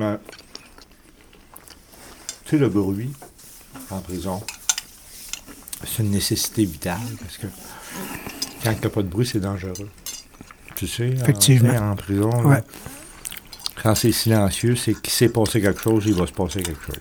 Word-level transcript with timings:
Ouais. 0.00 0.16
Tu 2.44 2.50
sais, 2.50 2.58
le 2.58 2.68
bruit 2.68 3.10
en 3.90 4.00
prison, 4.00 4.42
c'est 5.84 6.02
une 6.02 6.10
nécessité 6.10 6.64
vitale 6.64 6.98
parce 7.20 7.36
que 7.38 7.46
quand 8.64 8.74
t'as 8.80 8.88
pas 8.88 9.02
de 9.02 9.08
bruit, 9.08 9.26
c'est 9.26 9.40
dangereux. 9.40 9.90
Tu 10.76 10.86
sais, 10.86 11.10
en- 11.18 11.22
Effectivement. 11.22 11.70
sais, 11.72 11.78
en, 11.78 11.96
prison, 11.96 12.30
là, 12.30 12.48
Ouais. 12.48 12.62
quand 13.82 13.94
c'est 13.94 14.12
silencieux, 14.12 14.74
c'est 14.76 14.94
qu'il 15.00 15.12
s'est 15.12 15.28
passé 15.28 15.60
quelque 15.60 15.80
chose, 15.82 16.04
il 16.06 16.14
va 16.14 16.26
se 16.26 16.32
passer 16.32 16.62
quelque 16.62 16.84
chose. 16.84 17.00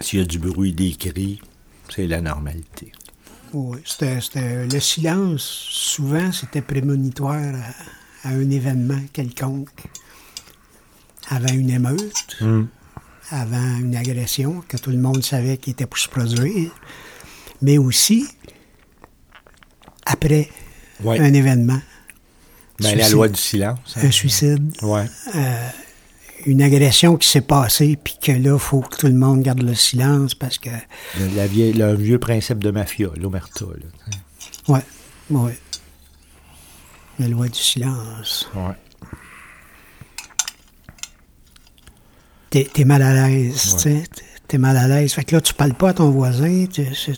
S'il 0.00 0.18
y 0.18 0.22
a 0.22 0.24
du 0.24 0.38
bruit, 0.38 0.72
des 0.72 0.94
cris, 0.94 1.40
c'est 1.88 2.06
la 2.06 2.20
normalité. 2.20 2.90
Oui, 3.52 3.78
c'était, 3.84 4.20
c'était- 4.20 4.66
le 4.66 4.80
silence, 4.80 5.42
souvent, 5.42 6.30
c'était 6.32 6.62
prémonitoire 6.62 7.34
à, 8.24 8.28
à 8.28 8.32
un 8.32 8.50
événement 8.50 9.00
quelconque. 9.12 9.70
Avant 11.30 11.52
une 11.52 11.70
émeute, 11.70 12.42
avant 13.30 13.78
une 13.78 13.94
agression 13.96 14.62
que 14.68 14.76
tout 14.76 14.90
le 14.90 14.98
monde 14.98 15.22
savait 15.24 15.56
qui 15.58 15.70
était 15.70 15.86
pour 15.86 15.98
se 15.98 16.08
produire, 16.08 16.72
mais 17.62 17.78
aussi 17.78 18.26
après 20.06 20.48
Ouais. 21.02 21.18
un 21.20 21.32
événement, 21.32 21.80
Ben, 22.80 22.96
la 22.98 23.08
loi 23.08 23.28
du 23.28 23.40
silence. 23.40 23.78
hein. 23.96 24.00
un 24.04 24.10
suicide, 24.10 24.72
Ouais. 24.82 25.06
une 26.46 26.62
agression 26.62 27.16
qui 27.16 27.28
s'est 27.28 27.40
passée, 27.42 27.96
puis 28.02 28.16
que 28.20 28.32
là, 28.32 28.54
il 28.54 28.58
faut 28.58 28.80
que 28.80 28.96
tout 28.96 29.06
le 29.06 29.14
monde 29.14 29.42
garde 29.42 29.62
le 29.62 29.74
silence 29.74 30.34
parce 30.34 30.58
que, 30.58 30.70
Le, 31.18 31.34
la 31.36 31.46
vieille- 31.46 31.72
le 31.74 31.94
vieux 31.94 32.18
principe 32.18 32.58
de 32.58 32.70
mafia, 32.70 33.08
l'omerta. 33.16 33.64
ouais, 34.68 34.80
ouais. 35.30 35.58
La 37.18 37.28
loi 37.28 37.48
du 37.48 37.58
silence. 37.58 38.48
Ouais. 38.54 38.74
T'es, 42.50 42.84
mal 42.84 43.00
à 43.02 43.28
l'aise, 43.28 43.76
tu 43.76 43.78
sais. 43.82 44.02
T'es- 44.48 44.58
mal 44.58 44.76
à 44.76 44.88
l'aise. 44.88 45.12
Fait 45.12 45.22
que 45.24 45.36
là, 45.36 45.40
tu 45.40 45.54
parles 45.54 45.74
pas 45.74 45.90
à 45.90 45.94
ton 45.94 46.10
voisin, 46.10 46.66
tu 46.66 46.84
sais. 46.94 47.12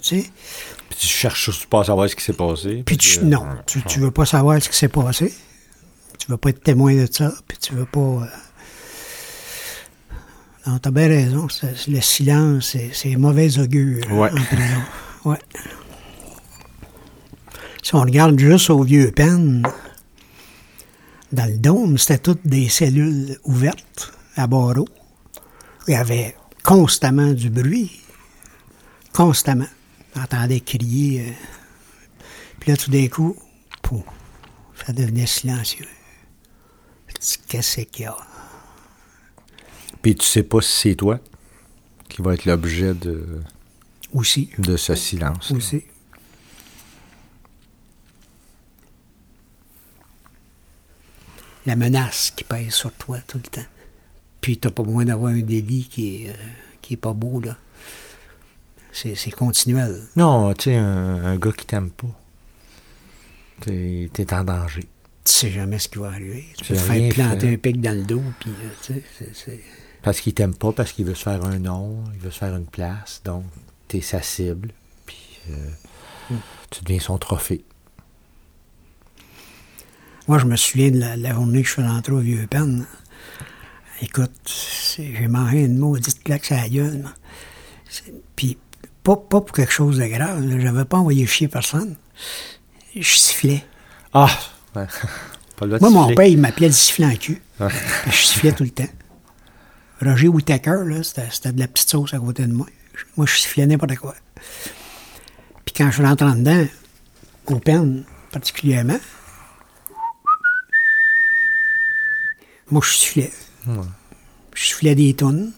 Puis 0.90 0.98
tu 0.98 1.06
cherches 1.06 1.66
pas 1.66 1.80
à 1.80 1.84
savoir 1.84 2.08
ce 2.10 2.14
qui 2.16 2.22
s'est 2.24 2.34
passé. 2.34 2.82
Puis 2.84 2.98
tu, 2.98 3.18
que- 3.18 3.24
non, 3.24 3.40
Ouais. 3.42 3.48
tu, 3.66 3.82
tu 3.84 3.98
veux 4.00 4.10
pas 4.10 4.26
savoir 4.26 4.62
ce 4.62 4.68
qui 4.68 4.76
s'est 4.76 4.88
passé. 4.88 5.32
Tu 6.18 6.30
veux 6.30 6.36
pas 6.36 6.50
être 6.50 6.62
témoin 6.62 6.94
de 6.94 7.08
ça, 7.10 7.32
puis 7.48 7.56
tu 7.58 7.72
veux 7.74 7.86
pas... 7.86 7.98
euh, 7.98 8.26
Non, 10.66 10.78
t'as 10.78 10.90
bien 10.90 11.08
raison. 11.08 11.48
le 11.88 12.00
silence, 12.02 12.76
c'est, 12.92 13.16
mauvais 13.16 13.58
augure 13.58 14.04
Ouais. 14.12 14.30
en 14.30 14.34
prison. 14.44 14.82
Ouais. 15.24 15.38
Si 17.82 17.94
on 17.94 18.00
regarde 18.02 18.38
juste 18.38 18.70
au 18.70 18.82
vieux 18.84 19.10
pen, 19.10 19.62
dans 21.32 21.46
le 21.50 21.56
dôme, 21.58 21.96
c'était 21.98 22.18
toutes 22.18 22.46
des 22.46 22.68
cellules 22.68 23.38
ouvertes 23.44 24.12
à 24.36 24.46
barreaux. 24.46 24.86
Il 25.88 25.92
y 25.92 25.96
avait 25.96 26.36
constamment 26.62 27.32
du 27.32 27.50
bruit. 27.50 28.00
Constamment. 29.12 29.66
On 30.16 30.20
entendait 30.22 30.60
crier. 30.60 31.28
euh, 31.28 31.32
puis 32.60 32.70
là, 32.70 32.76
tout 32.76 32.90
d'un 32.90 33.08
coup, 33.08 33.36
pouf, 33.82 34.04
ça 34.86 34.92
devenait 34.92 35.26
silencieux. 35.26 35.86
Qu'est-ce 37.48 37.80
qu'il 37.82 38.04
y 38.04 38.06
a? 38.06 38.16
Puis 40.00 40.14
tu 40.16 40.26
sais 40.26 40.42
pas 40.42 40.60
si 40.60 40.72
c'est 40.90 40.94
toi 40.96 41.20
qui 42.08 42.22
va 42.22 42.34
être 42.34 42.44
l'objet 42.44 42.94
de, 42.94 43.40
Aussi. 44.12 44.50
de 44.58 44.76
ce 44.76 44.94
silence. 44.94 45.50
Aussi. 45.52 45.84
La 51.64 51.76
menace 51.76 52.32
qui 52.34 52.44
pèse 52.44 52.74
sur 52.74 52.92
toi 52.92 53.18
tout 53.26 53.38
le 53.38 53.44
temps. 53.48 53.66
Puis 54.42 54.58
t'as 54.58 54.70
pas 54.70 54.82
besoin 54.82 55.06
d'avoir 55.06 55.32
un 55.32 55.40
délit 55.40 55.88
qui 55.90 56.24
est, 56.26 56.28
euh, 56.28 56.34
qui 56.82 56.94
est 56.94 56.98
pas 56.98 57.14
beau, 57.14 57.40
là. 57.40 57.56
C'est 58.92 59.14
c'est 59.14 59.30
continuel. 59.30 60.02
Non, 60.16 60.52
tu 60.52 60.64
sais, 60.64 60.76
un, 60.76 61.24
un 61.24 61.36
gars 61.38 61.52
qui 61.52 61.64
t'aime 61.64 61.88
pas. 61.90 62.08
T'es 63.60 64.10
t'es 64.12 64.34
en 64.34 64.44
danger. 64.44 64.82
Tu 65.24 65.32
sais 65.32 65.50
jamais 65.50 65.78
ce 65.78 65.88
qui 65.88 65.98
va 65.98 66.08
arriver. 66.08 66.44
Tu 66.58 66.64
peux 66.64 66.74
J'ai 66.74 66.80
te 66.80 66.86
faire 66.86 67.14
planter 67.14 67.46
fait. 67.48 67.54
un 67.54 67.56
pic 67.56 67.80
dans 67.80 67.96
le 67.96 68.02
dos, 68.04 68.22
puis 68.40 68.50
euh, 68.50 68.68
tu 68.84 68.92
sais, 68.94 69.30
c'est-. 69.32 69.60
Parce 70.02 70.20
qu'il 70.20 70.34
t'aime 70.34 70.54
pas, 70.54 70.72
parce 70.72 70.92
qu'il 70.92 71.06
veut 71.06 71.14
se 71.14 71.22
faire 71.22 71.42
un 71.46 71.58
nom, 71.60 72.02
il 72.12 72.18
veut 72.20 72.32
se 72.32 72.38
faire 72.38 72.54
une 72.56 72.66
place. 72.66 73.22
Donc, 73.24 73.44
t'es 73.86 74.00
sa 74.00 74.20
cible. 74.20 74.72
Puis 75.06 75.38
euh, 75.50 76.34
tu 76.70 76.82
deviens 76.82 76.98
son 76.98 77.16
trophée. 77.18 77.64
Moi, 80.28 80.38
je 80.38 80.46
me 80.46 80.56
souviens 80.56 80.90
de 80.90 80.98
la, 80.98 81.16
la 81.16 81.32
journée 81.34 81.62
que 81.62 81.68
je 81.68 81.72
suis 81.74 81.82
rentré 81.82 82.12
au 82.12 82.18
Vieux 82.18 82.46
Pen. 82.48 82.84
Écoute, 84.02 84.32
j'ai 84.96 85.28
mangé 85.28 85.60
une 85.60 85.78
maudite 85.78 86.24
claque 86.24 86.44
sur 86.44 86.56
la 86.56 86.68
gueule. 86.68 87.04
Puis, 88.34 88.58
pas, 89.04 89.16
pas 89.16 89.40
pour 89.40 89.52
quelque 89.52 89.72
chose 89.72 89.98
de 89.98 90.06
grave. 90.06 90.44
là. 90.44 90.58
J'avais 90.58 90.84
pas 90.84 90.98
envoyé 90.98 91.24
chier 91.24 91.46
personne. 91.46 91.94
Je 92.96 93.16
sifflais. 93.16 93.64
Ah! 94.12 94.28
Ouais. 94.74 94.86
pas 95.56 95.66
le 95.66 95.78
Moi, 95.78 95.90
mon 95.90 96.14
père, 96.14 96.26
il 96.26 96.38
m'appelait 96.38 96.66
le 96.66 96.72
sifflant 96.72 97.10
en 97.10 97.14
cul. 97.14 97.40
Ouais. 97.60 97.68
Je 98.06 98.22
sifflais 98.24 98.50
tout 98.50 98.64
le 98.64 98.70
temps. 98.70 98.88
Roger 100.02 100.26
Whittaker, 100.26 100.82
là, 100.84 101.04
c'était 101.04 101.52
de 101.52 101.60
la 101.60 101.68
petite 101.68 101.88
sauce 101.88 102.12
à 102.12 102.18
côté 102.18 102.44
de 102.44 102.52
moi. 102.52 102.66
Moi, 103.16 103.26
je 103.26 103.36
sifflais 103.36 103.66
n'importe 103.66 103.94
quoi. 103.96 104.16
Puis 105.64 105.74
quand 105.76 105.92
je 105.92 106.02
rentre 106.02 106.24
en 106.24 106.34
dedans, 106.34 106.66
au 107.46 107.60
pen 107.60 108.02
particulièrement, 108.32 108.98
moi, 112.68 112.82
je 112.84 112.92
sifflais. 112.92 113.32
Je 113.66 114.64
sifflais 114.64 114.94
des 114.94 115.14
tonnes. 115.14 115.52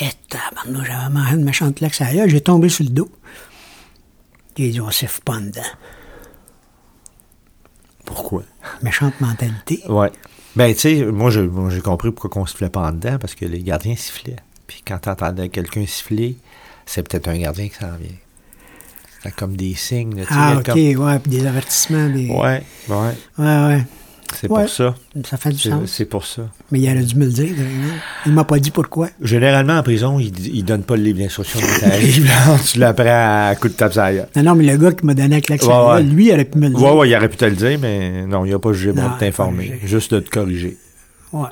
Et 0.00 0.08
j'avais 0.64 1.08
mangé 1.10 1.34
une 1.34 1.44
méchante 1.44 1.76
claque 1.76 1.98
gueule, 1.98 2.28
j'ai 2.28 2.40
tombé 2.40 2.68
sur 2.68 2.84
le 2.84 2.90
dos. 2.90 3.10
J'ai 4.56 4.70
dit, 4.70 4.80
on 4.80 4.90
siffle 4.90 5.20
pas 5.22 5.38
dedans. 5.38 5.62
Pourquoi? 8.04 8.42
Méchante 8.82 9.20
mentalité. 9.20 9.82
Ouais. 9.88 10.10
Ben, 10.54 10.72
tu 10.72 10.80
sais, 10.80 11.04
moi, 11.04 11.30
j'ai 11.30 11.48
compris 11.82 12.10
pourquoi 12.12 12.42
on 12.42 12.46
sifflait 12.46 12.70
pas 12.70 12.88
en 12.88 12.92
dedans, 12.92 13.18
parce 13.18 13.34
que 13.34 13.44
les 13.44 13.62
gardiens 13.62 13.96
sifflaient. 13.96 14.36
Puis 14.66 14.82
quand 14.86 14.98
t'entendais 14.98 15.48
quelqu'un 15.48 15.86
siffler, 15.86 16.36
c'est 16.86 17.02
peut-être 17.06 17.28
un 17.28 17.38
gardien 17.38 17.68
qui 17.68 17.74
s'en 17.74 17.96
vient. 17.96 18.16
Comme 19.34 19.56
des 19.56 19.74
signes. 19.74 20.16
là, 20.18 20.24
Ah, 20.30 20.50
il 20.54 20.58
OK, 20.58 20.64
comme- 20.66 21.06
ouais, 21.06 21.18
puis 21.18 21.30
des 21.30 21.46
avertissements. 21.46 22.08
Des... 22.08 22.28
Ouais, 22.28 22.62
ouais. 22.88 22.96
ouais, 23.38 23.44
ouais. 23.66 23.84
C'est 24.34 24.50
Ouais. 24.50 24.62
pour 24.62 24.68
ça. 24.68 24.94
Ça 25.24 25.36
fait 25.36 25.50
du 25.50 25.58
sens. 25.58 25.88
c'est 25.88 26.04
pour 26.04 26.26
ça. 26.26 26.42
Mais 26.72 26.80
il 26.80 26.90
aurait 26.90 27.04
dû 27.04 27.14
me 27.14 27.26
le 27.26 27.30
dire. 27.30 27.54
Il 28.26 28.32
m'a 28.32 28.42
pas 28.44 28.58
dit 28.58 28.72
pourquoi. 28.72 29.08
Généralement, 29.22 29.74
en 29.78 29.82
prison, 29.84 30.18
ils 30.18 30.32
ils 30.54 30.64
donnent 30.64 30.82
pas 30.82 30.96
le 30.96 31.02
livre 31.04 31.20
d'instruction 31.20 31.60
quand 31.60 32.58
tu 32.66 32.78
l'apprends 32.80 33.48
à 33.50 33.54
coup 33.54 33.68
de 33.68 33.74
tape. 33.74 33.94
Non, 34.34 34.42
non, 34.42 34.54
mais 34.56 34.64
le 34.64 34.76
gars 34.76 34.92
qui 34.92 35.06
m'a 35.06 35.14
donné 35.14 35.36
la 35.36 35.40
claque 35.40 35.62
Ouais, 35.62 35.68
ouais. 35.92 36.02
lui, 36.02 36.26
il 36.26 36.32
aurait 36.32 36.44
pu 36.44 36.58
me 36.58 36.68
le 36.68 36.74
dire. 36.74 36.82
Ouais, 36.82 36.92
ouais, 36.92 37.08
il 37.08 37.14
aurait 37.16 37.28
pu 37.28 37.36
te 37.36 37.44
le 37.44 37.54
dire, 37.54 37.78
mais 37.80 38.26
non, 38.26 38.44
il 38.44 38.52
a 38.52 38.58
pas 38.58 38.72
jugé 38.72 38.92
bon 38.92 39.08
de 39.14 39.18
t'informer. 39.18 39.78
Juste 39.84 40.12
de 40.12 40.20
te 40.20 40.28
corriger. 40.28 40.76
Ouais. 41.32 41.48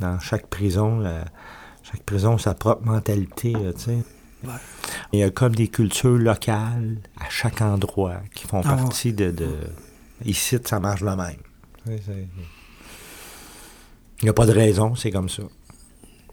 Dans 0.00 0.18
chaque 0.20 0.46
prison, 0.48 0.98
la- 1.00 1.24
chaque 1.90 2.02
prison 2.02 2.34
a 2.34 2.38
sa 2.38 2.54
propre 2.54 2.84
mentalité, 2.84 3.52
tu 3.52 3.80
sais. 3.82 3.98
Ouais. 4.44 4.52
Il 5.12 5.18
y 5.18 5.22
a 5.22 5.30
comme 5.30 5.54
des 5.54 5.68
cultures 5.68 6.16
locales 6.16 6.98
à 7.18 7.28
chaque 7.28 7.60
endroit 7.60 8.20
qui 8.34 8.46
font 8.46 8.60
Ah 8.64 8.74
ouais. 8.74 8.82
partie 8.82 9.12
de, 9.12 9.30
de- 9.30 9.58
Ici, 10.24 10.58
ça 10.64 10.78
marche 10.80 11.00
la 11.02 11.16
même. 11.16 11.36
Il 11.86 12.28
n'y 14.24 14.28
a 14.28 14.32
pas 14.32 14.46
de 14.46 14.52
raison, 14.52 14.94
c'est 14.94 15.10
comme 15.10 15.28
ça. 15.28 15.42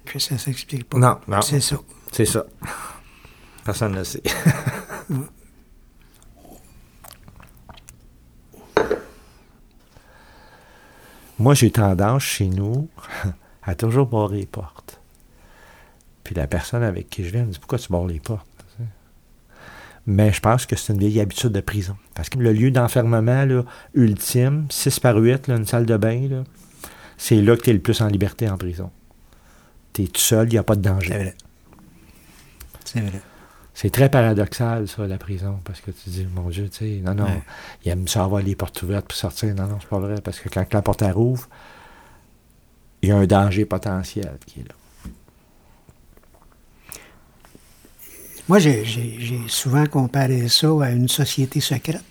Que 0.05 0.19
ça 0.19 0.37
s'explique 0.37 0.87
pas. 0.89 0.97
Non, 0.99 1.17
non. 1.27 1.41
C'est 1.41 1.59
ça. 1.61 1.77
C'est 2.11 2.25
ça. 2.25 2.45
Personne 3.63 3.93
ne 3.93 3.97
le 3.99 4.03
sait. 4.03 4.21
Moi, 11.37 11.53
j'ai 11.53 11.71
tendance 11.71 12.23
chez 12.23 12.47
nous 12.47 12.87
à 13.63 13.75
toujours 13.75 14.07
barrer 14.07 14.39
les 14.39 14.45
portes. 14.45 14.84
Puis 16.25 16.35
la 16.35 16.47
personne 16.47 16.83
avec 16.83 17.09
qui 17.09 17.23
je 17.23 17.29
viens 17.29 17.45
me 17.45 17.51
dit 17.51 17.59
Pourquoi 17.59 17.79
tu 17.79 17.89
barres 17.89 18.07
les 18.07 18.19
portes. 18.19 18.45
Mais 20.07 20.31
je 20.31 20.39
pense 20.39 20.65
que 20.67 20.75
c'est 20.75 20.93
une 20.93 20.99
vieille 20.99 21.19
habitude 21.19 21.51
de 21.51 21.61
prison. 21.61 21.95
Parce 22.13 22.29
que 22.29 22.37
le 22.37 22.51
lieu 22.53 22.69
d'enfermement 22.69 23.63
ultime, 23.95 24.67
6 24.69 24.99
par 24.99 25.15
8, 25.15 25.47
là, 25.47 25.55
une 25.55 25.65
salle 25.65 25.87
de 25.87 25.97
bain, 25.97 26.43
c'est 27.17 27.41
là 27.41 27.55
que 27.55 27.61
tu 27.63 27.69
es 27.71 27.73
le 27.73 27.79
plus 27.79 28.01
en 28.01 28.07
liberté 28.07 28.47
en 28.47 28.55
prison. 28.57 28.91
Tu 29.93 30.03
es 30.03 30.07
tout 30.07 30.21
seul, 30.21 30.47
il 30.49 30.51
n'y 30.51 30.57
a 30.59 30.63
pas 30.63 30.75
de 30.75 30.81
danger. 30.81 31.07
C'est 31.09 31.17
vrai. 31.17 31.35
C'est 32.85 33.01
vrai. 33.01 33.21
C'est 33.73 33.89
très 33.89 34.09
paradoxal, 34.09 34.87
ça, 34.87 35.07
la 35.07 35.17
prison, 35.17 35.59
parce 35.65 35.81
que 35.81 35.89
tu 35.91 36.09
dis, 36.09 36.27
mon 36.35 36.49
Dieu, 36.49 36.69
tu 36.69 36.77
sais, 36.77 37.01
non, 37.03 37.15
non, 37.15 37.25
Ouais. 37.25 37.41
il 37.83 37.91
aime 37.91 38.07
ça 38.07 38.23
avoir 38.23 38.41
les 38.43 38.55
portes 38.55 38.81
ouvertes 38.83 39.07
pour 39.07 39.17
sortir. 39.17 39.53
Non, 39.55 39.65
non, 39.67 39.77
c'est 39.81 39.89
pas 39.89 39.99
vrai, 39.99 40.21
parce 40.23 40.39
que 40.39 40.49
quand 40.49 40.71
la 40.71 40.81
porte 40.83 41.01
rouvre, 41.01 41.49
il 43.01 43.09
y 43.09 43.11
a 43.11 43.17
un 43.17 43.25
danger 43.25 43.65
potentiel 43.65 44.37
qui 44.45 44.59
est 44.61 44.63
là. 44.69 44.75
Moi, 48.47 48.59
j'ai- 48.59 48.85
souvent 49.47 49.85
comparé 49.87 50.47
ça 50.49 50.67
à 50.83 50.91
une 50.91 51.07
société 51.09 51.59
secrète. 51.59 52.03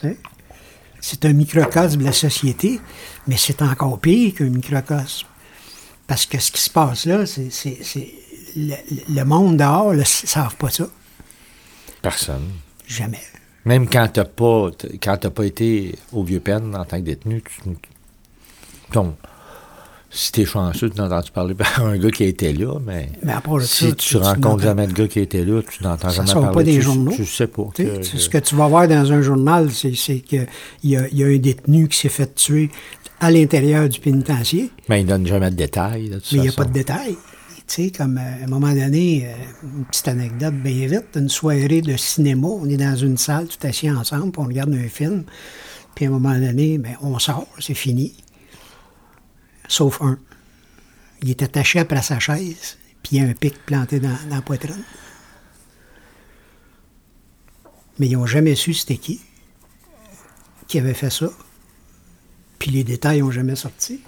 Tu? 0.00 0.16
C'est 1.00 1.24
un 1.26 1.32
microcosme 1.32 1.98
de 2.00 2.04
la 2.04 2.12
société, 2.12 2.80
mais 3.26 3.36
c'est 3.36 3.60
encore 3.62 4.00
pire 4.00 4.34
qu'un 4.34 4.48
microcosme. 4.50 5.26
Parce 6.06 6.26
que 6.26 6.38
ce 6.38 6.50
qui 6.50 6.60
se 6.60 6.70
passe 6.70 7.06
là, 7.06 7.24
c'est 7.26 7.48
le, 8.56 8.74
le 9.08 9.24
monde 9.24 9.56
dehors 9.58 9.94
ne 9.94 10.04
savent 10.04 10.56
pas 10.56 10.70
ça. 10.70 10.86
Personne. 12.02 12.50
Jamais. 12.86 13.22
Même 13.64 13.88
quand 13.88 14.08
t'as 14.12 14.24
pas 14.26 14.70
t- 14.76 14.98
quand 14.98 15.16
t'as 15.16 15.30
pas 15.30 15.44
été 15.46 15.94
au 16.12 16.22
vieux 16.24 16.40
peine 16.40 16.74
en 16.76 16.84
tant 16.84 16.98
que 16.98 17.02
détenu, 17.04 17.42
tu 17.42 17.60
ton 18.92 19.16
si 20.14 20.30
t'es 20.32 20.44
chanceux, 20.44 20.88
tu 20.90 20.96
n'as 20.98 21.06
entendu 21.06 21.30
parler 21.32 21.54
par 21.54 21.84
un 21.84 21.98
gars 21.98 22.10
qui 22.10 22.24
été 22.24 22.52
là, 22.52 22.78
mais, 22.86 23.08
Mais 23.22 23.32
à 23.32 23.40
part 23.40 23.56
de 23.56 23.62
si 23.62 23.84
ça, 23.88 23.92
tu, 23.92 23.96
tu- 23.96 24.16
rencontres 24.16 24.40
n'entends- 24.40 24.58
jamais 24.60 24.86
de 24.86 24.92
gars 24.92 25.08
qui 25.08 25.18
été 25.20 25.44
là, 25.44 25.60
tu 25.68 25.82
n'entends 25.82 26.08
jamais 26.10 26.32
parler. 26.32 26.52
pas 26.54 26.62
des 26.62 26.74
tu, 26.74 26.82
journaux. 26.82 27.12
Tu 27.14 27.26
sais 27.26 27.46
pas. 27.48 27.64
Que- 27.74 28.02
c'est 28.02 28.18
ce 28.18 28.28
que 28.28 28.38
tu 28.38 28.54
vas 28.54 28.68
voir 28.68 28.86
dans 28.88 29.12
un 29.12 29.20
journal, 29.22 29.70
c'est 29.72 29.90
qu'il 29.92 30.46
y 30.84 30.96
a, 30.96 31.08
y 31.12 31.24
a 31.24 31.26
un 31.26 31.36
détenu 31.38 31.88
qui 31.88 31.98
s'est 31.98 32.08
fait 32.08 32.32
tuer 32.34 32.70
à 33.20 33.30
l'intérieur 33.30 33.88
du 33.88 33.98
pénitencier, 34.00 34.70
Mais 34.88 35.00
il 35.00 35.06
donne 35.06 35.26
jamais 35.26 35.50
de 35.50 35.56
détails. 35.56 36.10
toute 36.10 36.32
mais 36.32 36.38
il 36.38 36.40
n'y 36.42 36.48
a 36.48 36.52
pas 36.52 36.64
de 36.64 36.72
détails. 36.72 37.16
Tu 37.66 37.84
sais, 37.84 37.90
comme 37.90 38.18
euh, 38.18 38.42
à 38.42 38.44
un 38.44 38.48
moment 38.48 38.74
donné, 38.74 39.26
euh, 39.26 39.32
une 39.78 39.84
petite 39.86 40.06
anecdote 40.08 40.54
bien 40.62 40.86
vite, 40.86 41.06
une 41.16 41.30
soirée 41.30 41.80
de 41.80 41.96
cinéma, 41.96 42.46
on 42.46 42.68
est 42.68 42.76
dans 42.76 42.94
une 42.94 43.16
salle, 43.16 43.46
tout 43.46 43.66
assis 43.66 43.90
ensemble, 43.90 44.32
puis 44.32 44.42
on 44.42 44.46
regarde 44.46 44.74
un 44.74 44.88
film, 44.88 45.24
puis 45.94 46.04
à 46.04 46.08
un 46.08 46.10
moment 46.12 46.38
donné, 46.38 46.76
ben, 46.76 46.92
on 47.02 47.18
sort, 47.18 47.46
c'est 47.58 47.72
fini. 47.72 48.12
Sauf 49.68 50.00
un. 50.02 50.18
Il 51.22 51.30
est 51.30 51.42
attaché 51.42 51.78
après 51.78 52.02
sa 52.02 52.18
chaise, 52.18 52.76
puis 53.02 53.16
il 53.16 53.22
y 53.22 53.26
a 53.26 53.28
un 53.28 53.32
pic 53.32 53.54
planté 53.64 54.00
dans, 54.00 54.08
dans 54.28 54.36
la 54.36 54.42
poitrine. 54.42 54.82
Mais 57.98 58.08
ils 58.08 58.18
n'ont 58.18 58.26
jamais 58.26 58.54
su 58.54 58.74
c'était 58.74 58.98
qui 58.98 59.20
qui 60.66 60.78
avait 60.78 60.94
fait 60.94 61.10
ça. 61.10 61.30
Puis 62.58 62.70
les 62.70 62.84
détails 62.84 63.20
n'ont 63.20 63.30
jamais 63.30 63.56
sorti. 63.56 64.00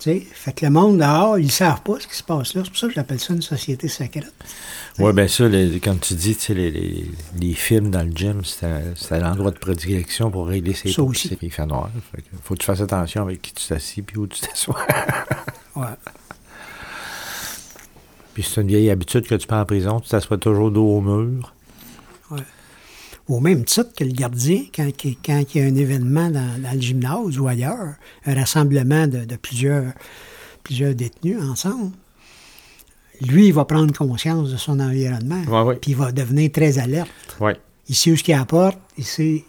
Tu 0.00 0.10
sais, 0.10 0.26
fait 0.32 0.52
que 0.54 0.64
le 0.64 0.70
monde 0.72 0.98
dehors, 0.98 1.38
ils 1.38 1.44
ne 1.46 1.50
savent 1.50 1.82
pas 1.82 2.00
ce 2.00 2.06
qui 2.06 2.14
se 2.16 2.22
passe 2.22 2.54
là. 2.54 2.62
C'est 2.64 2.70
pour 2.70 2.78
ça 2.78 2.86
que 2.88 2.94
j'appelle 2.94 3.20
ça 3.20 3.34
une 3.34 3.42
société 3.42 3.86
secrète. 3.86 4.32
Oui, 4.98 5.12
bien 5.12 5.28
ça, 5.28 5.46
les- 5.46 5.78
comme 5.78 5.98
tu 5.98 6.14
dis, 6.14 6.36
les, 6.48 6.70
les, 6.70 7.10
les 7.38 7.52
films 7.54 7.90
dans 7.90 8.02
le 8.02 8.10
gym, 8.10 8.42
c'était 8.44 9.20
l'endroit 9.20 9.50
de 9.50 9.58
prédilection 9.58 10.30
pour 10.30 10.46
régler 10.46 10.72
ses 10.72 10.90
Ça 10.90 11.02
aussi. 11.02 11.28
c'est- 11.28 11.38
Il 11.42 11.50
fait 11.50 11.66
noir. 11.66 11.90
Fait 12.12 12.22
que 12.22 12.28
faut 12.42 12.54
que 12.54 12.60
tu 12.60 12.66
fasses 12.66 12.80
attention 12.80 13.22
avec 13.22 13.42
qui 13.42 13.52
tu 13.52 13.66
t'assis 13.66 14.00
puis 14.02 14.16
où 14.16 14.26
tu 14.26 14.40
t'assois. 14.40 14.78
Ouais. 15.76 15.86
puis 18.34 18.42
c'est 18.42 18.60
une 18.60 18.68
vieille 18.68 18.90
habitude 18.90 19.26
que 19.26 19.34
tu 19.34 19.46
prends 19.46 19.60
en 19.60 19.64
prison, 19.64 20.00
tu 20.00 20.08
t'assois 20.08 20.38
toujours 20.38 20.70
dos 20.70 20.96
au 20.96 21.00
mur. 21.00 21.52
Au 23.30 23.38
même 23.40 23.64
titre 23.64 23.92
que 23.96 24.02
le 24.04 24.10
gardien, 24.12 24.64
quand, 24.74 24.88
il 25.04 25.16
y 25.54 25.60
a 25.60 25.64
un 25.64 25.74
événement 25.76 26.30
dans, 26.30 26.60
dans 26.60 26.72
le 26.74 26.80
gymnase 26.80 27.38
ou 27.38 27.46
ailleurs, 27.46 27.94
un 28.26 28.34
rassemblement 28.34 29.06
de, 29.06 29.24
de 29.24 29.36
plusieurs, 29.36 29.92
plusieurs 30.64 30.94
détenus 30.96 31.40
ensemble, 31.40 31.92
lui, 33.20 33.46
il 33.46 33.52
va 33.52 33.64
prendre 33.66 33.92
conscience 33.96 34.50
de 34.50 34.56
son 34.56 34.80
environnement. 34.80 35.42
Ouais, 35.44 35.62
ouais. 35.62 35.76
Puis 35.76 35.92
il 35.92 35.96
va 35.96 36.10
devenir 36.10 36.50
très 36.50 36.78
alerte. 36.78 37.10
Il 37.88 37.94
sait 37.94 38.10
où 38.10 38.16
ce 38.16 38.24
qu'il 38.24 38.34
apporte. 38.34 38.78
Il 38.98 39.04
sait... 39.04 39.44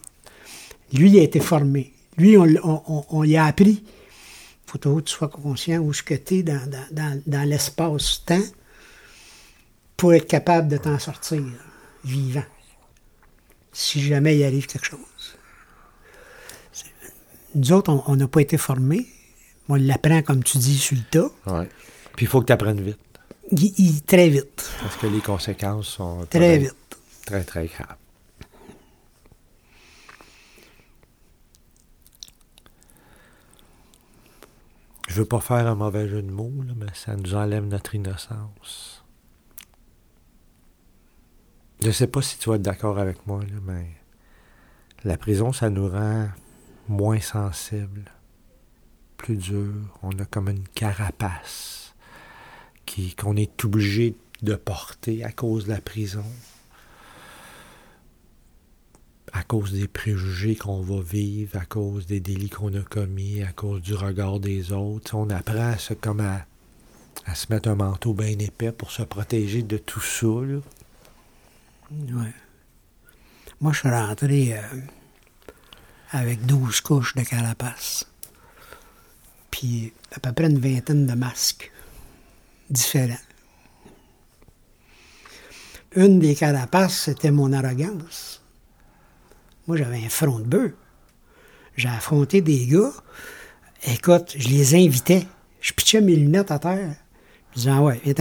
Lui, 0.94 1.10
il 1.10 1.20
a 1.20 1.24
été 1.24 1.40
formé. 1.40 1.92
Lui, 2.18 2.38
on, 2.38 2.44
on, 2.64 2.82
on- 2.88 3.06
on 3.10 3.24
lui 3.24 3.36
a 3.38 3.46
appris. 3.46 3.82
Il 3.84 4.72
faut 4.72 4.78
toujours 4.78 5.00
que 5.00 5.06
tu 5.10 5.16
sois 5.16 5.28
conscient 5.30 5.80
où 5.80 5.92
ce 5.94 6.04
que 6.04 6.14
tu 6.14 6.36
es 6.36 6.44
dans, 6.44 6.70
dans, 6.70 6.86
dans, 6.92 7.22
dans 7.26 7.50
l'espace-temps 7.50 8.44
pour 9.98 10.14
être 10.14 10.28
capable 10.28 10.68
de 10.68 10.78
t'en 10.78 11.00
sortir 11.00 11.42
vivant. 12.04 12.44
Si 13.74 14.02
jamais 14.02 14.38
il 14.38 14.44
arrive 14.44 14.68
quelque 14.68 14.86
chose. 14.86 15.00
Nous 17.56 17.72
autres, 17.72 18.04
on- 18.08 18.16
n'a 18.16 18.28
pas 18.28 18.42
été 18.42 18.58
formés. 18.58 19.06
On 19.70 19.76
l'apprend, 19.76 20.22
comme 20.22 20.44
tu 20.44 20.58
dis, 20.58 20.78
sur 20.78 20.98
le 20.98 21.04
tas. 21.10 21.32
Ouais. 21.54 21.70
Puis 22.16 22.26
il 22.26 22.30
faut 22.30 22.42
que 22.42 22.48
tu 22.48 22.54
apprennes 22.54 22.82
vite. 22.82 22.98
Il, 23.52 23.74
il- 23.78 24.02
très 24.04 24.30
vite. 24.30 24.70
Parce 24.82 24.96
que 24.98 25.08
les 25.08 25.20
conséquences 25.20 25.88
sont 25.88 26.26
Très 26.30 26.58
vite. 26.58 26.76
Très, 27.26 27.44
très 27.44 27.68
graves. 27.68 27.96
Je 35.08 35.16
veux 35.16 35.26
pas 35.26 35.42
faire 35.42 35.68
un 35.68 35.76
mauvais 35.76 36.08
jeu 36.08 36.22
de 36.22 36.32
mots, 36.32 36.54
là, 36.66 36.74
mais 36.78 36.86
ça 36.94 37.16
nous 37.16 37.36
enlève 37.36 37.66
notre 37.66 37.96
innocence. 37.96 39.01
Je 41.84 41.90
sais 41.90 42.06
pas 42.06 42.22
si 42.22 42.38
tu 42.38 42.48
vas 42.48 42.58
être 42.58 42.62
d'accord 42.62 43.00
avec 43.00 43.26
moi, 43.26 43.40
mais 43.64 43.88
la 45.04 45.18
prison, 45.18 45.52
ça 45.52 45.72
nous 45.72 45.90
rend 45.90 46.30
moins 46.88 47.20
sensibles, 47.20 48.06
plus 49.18 49.36
dur. 49.36 49.74
On 50.04 50.12
a 50.20 50.26
comme 50.26 50.50
une 50.50 50.68
carapace 50.68 51.96
qu'on 53.18 53.36
est 53.36 53.66
obligé 53.66 54.16
de 54.44 54.54
porter 54.54 55.24
à 55.24 55.32
cause 55.32 55.66
de 55.66 55.72
la 55.72 55.82
prison, 55.82 56.26
à 59.34 59.42
cause 59.42 59.72
des 59.72 59.88
préjugés 59.88 60.56
qu'on 60.56 60.82
va 60.82 61.02
vivre, 61.02 61.58
à 61.58 61.66
cause 61.66 62.06
des 62.06 62.20
délits 62.20 62.50
qu'on 62.50 62.76
a 62.76 62.82
commis, 62.82 63.42
à 63.42 63.54
cause 63.54 63.82
du 63.82 63.96
regard 63.96 64.40
des 64.40 64.72
autres. 64.72 65.16
On 65.16 65.32
apprend 65.32 65.72
à 65.72 65.78
se, 65.80 65.96
comme 65.96 66.20
à, 66.20 66.46
à 67.26 67.34
se 67.34 67.52
mettre 67.52 67.70
un 67.70 67.76
manteau 67.76 68.14
bien 68.14 68.38
épais 68.38 68.72
pour 68.72 68.92
se 68.92 69.02
protéger 69.02 69.64
de 69.64 69.80
tout 69.80 70.00
ça. 70.02 70.28
Ouais. 71.92 72.34
Moi, 73.60 73.74
je 73.74 73.80
suis 73.80 73.90
rentré 73.90 74.58
euh, 74.58 74.62
avec 76.12 76.46
12 76.46 76.80
couches 76.82 77.16
de 77.16 77.24
carapace. 77.24 78.08
Puis 79.52 79.92
à 80.14 80.20
peu 80.20 80.32
près 80.32 80.50
une 80.50 80.60
vingtaine 80.60 81.06
de 81.06 81.14
masques 81.14 81.70
différents. 82.70 83.16
Une 85.94 86.20
des 86.20 86.34
carapaces, 86.36 86.98
c'était 86.98 87.32
mon 87.32 87.52
arrogance. 87.52 88.42
Moi, 89.68 89.76
j'avais 89.76 90.06
un 90.06 90.10
front 90.10 90.40
de 90.40 90.46
bœuf. 90.46 90.72
J'ai 91.76 91.90
affronté 91.90 92.42
des 92.42 92.68
gars. 92.68 92.94
Écoute, 93.84 94.34
je 94.38 94.48
les 94.48 94.76
invitais. 94.76 95.28
Je 95.60 95.74
pitchais 95.74 96.00
mes 96.00 96.16
lunettes 96.16 96.52
à 96.52 96.60
terre. 96.60 96.96
Je 97.52 97.58
disais, 97.58 97.72
ah 97.72 97.82
ouais, 97.82 98.00
viens 98.04 98.14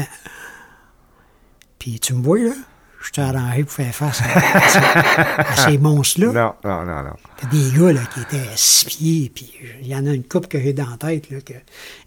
Puis 1.78 2.00
tu 2.00 2.14
me 2.14 2.22
vois, 2.22 2.40
là? 2.40 2.54
Je 3.02 3.10
t'ai 3.12 3.22
arrangé 3.22 3.64
pour 3.64 3.72
faire 3.72 3.94
face 3.94 4.20
à, 4.20 5.40
à 5.40 5.56
ces, 5.56 5.76
à 5.76 5.78
monstres-là. 5.78 6.26
Non, 6.32 6.54
non, 6.62 6.84
non, 6.84 7.02
non. 7.02 7.16
T'as 7.40 7.48
des 7.48 7.70
gars 7.70 7.92
là, 7.94 8.00
qui 8.12 8.20
étaient 8.20 8.48
à 8.48 8.56
six 8.56 8.84
pieds, 8.84 9.32
puis 9.34 9.52
il 9.80 9.88
y 9.88 9.96
en 9.96 10.06
a 10.06 10.10
une 10.10 10.24
couple 10.24 10.48
que 10.48 10.60
j'ai 10.60 10.74
dans 10.74 10.90
la 10.90 10.96
tête. 10.98 11.30
Là, 11.30 11.40
que, 11.40 11.54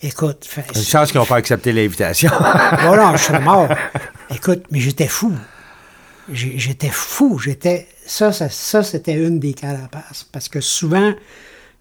écoute, 0.03 0.45
fait, 0.45 0.65
Une 0.75 0.83
chance 0.83 1.11
qu'ils 1.11 1.19
n'ont 1.19 1.25
pas 1.25 1.37
accepté 1.37 1.73
l'invitation. 1.73 2.29
voilà, 2.81 3.15
je 3.15 3.23
serais 3.23 3.39
mort. 3.41 3.69
Écoute, 4.29 4.65
mais 4.69 4.79
j'étais 4.79 5.07
fou. 5.07 5.33
J'étais 6.31 6.89
fou. 6.89 7.39
J'étais. 7.39 7.87
Ça, 8.05 8.31
ça, 8.31 8.49
ça, 8.49 8.83
c'était 8.83 9.15
une 9.15 9.39
des 9.39 9.53
carapaces. 9.53 10.27
Parce 10.31 10.47
que 10.47 10.61
souvent, 10.61 11.13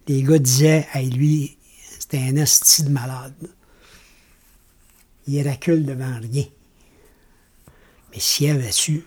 les 0.09 0.23
gars 0.23 0.39
disaient, 0.39 0.89
hey, 0.95 1.11
lui, 1.11 1.59
c'était 1.99 2.19
un 2.19 2.37
esti 2.37 2.85
de 2.85 2.91
malade. 2.91 3.35
Il 5.27 5.47
recule 5.47 5.85
devant 5.85 6.19
rien. 6.21 6.45
Mais 8.13 8.21
s'il 8.21 8.51
avait 8.51 8.73
su 8.73 9.05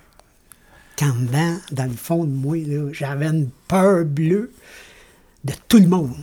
qu'en 0.97 1.13
dedans, 1.13 1.57
dans 1.71 1.85
le 1.85 1.93
fond 1.95 2.25
de 2.25 2.31
moi, 2.31 2.57
j'avais 2.93 3.27
une 3.27 3.49
peur 3.67 4.05
bleue 4.05 4.51
de 5.43 5.53
tout 5.67 5.79
le 5.79 5.87
monde. 5.87 6.15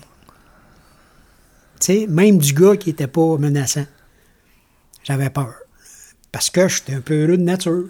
Tu 1.80 1.86
sais, 1.86 2.06
même 2.08 2.38
du 2.38 2.52
gars 2.52 2.76
qui 2.76 2.90
était 2.90 3.06
pas 3.06 3.36
menaçant. 3.38 3.86
J'avais 5.04 5.30
peur. 5.30 5.54
Parce 6.30 6.48
que 6.48 6.68
j'étais 6.68 6.94
un 6.94 7.00
peu 7.00 7.14
heureux 7.24 7.36
de 7.36 7.42
nature. 7.42 7.88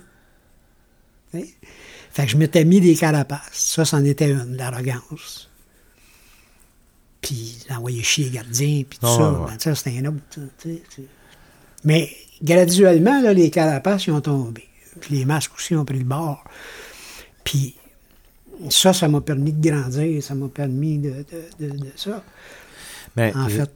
Fait 1.32 2.24
que 2.24 2.28
je 2.30 2.36
m'étais 2.36 2.64
mis 2.64 2.80
des 2.80 2.94
carapaces. 2.94 3.50
Ça, 3.52 3.84
c'en 3.84 4.04
était 4.04 4.30
une, 4.30 4.56
l'arrogance. 4.56 5.48
Puis 7.20 7.58
d'envoyer 7.68 8.02
chier 8.02 8.24
les 8.24 8.30
gardiens, 8.30 8.82
puis 8.88 8.98
tout 8.98 9.06
Ah, 9.06 9.16
ça. 9.16 9.32
ouais, 9.32 9.38
ouais. 9.38 9.46
Ben, 9.52 9.58
ça, 9.60 9.74
c'était 9.74 9.98
un 9.98 10.06
autre. 10.06 10.18
Mais 11.84 12.10
graduellement, 12.42 13.20
là, 13.22 13.32
les 13.32 13.50
carapaces, 13.50 14.06
ils 14.06 14.12
ont 14.12 14.20
tombé. 14.20 14.64
Puis 15.00 15.16
les 15.16 15.24
masques 15.24 15.54
aussi 15.54 15.74
ont 15.74 15.84
pris 15.84 15.98
le 15.98 16.04
bord. 16.04 16.44
Puis 17.44 17.76
ça, 18.70 18.92
ça 18.92 19.08
m'a 19.08 19.20
permis 19.20 19.52
de 19.52 19.70
grandir, 19.70 20.22
ça 20.22 20.34
m'a 20.34 20.48
permis 20.48 20.98
de, 20.98 21.24
de- 21.60 21.66
de- 21.68 21.78
de 21.78 21.92
ça. 21.96 22.22
Mais 23.16 23.34
En 23.34 23.48
je- 23.48 23.56
fait, 23.56 23.70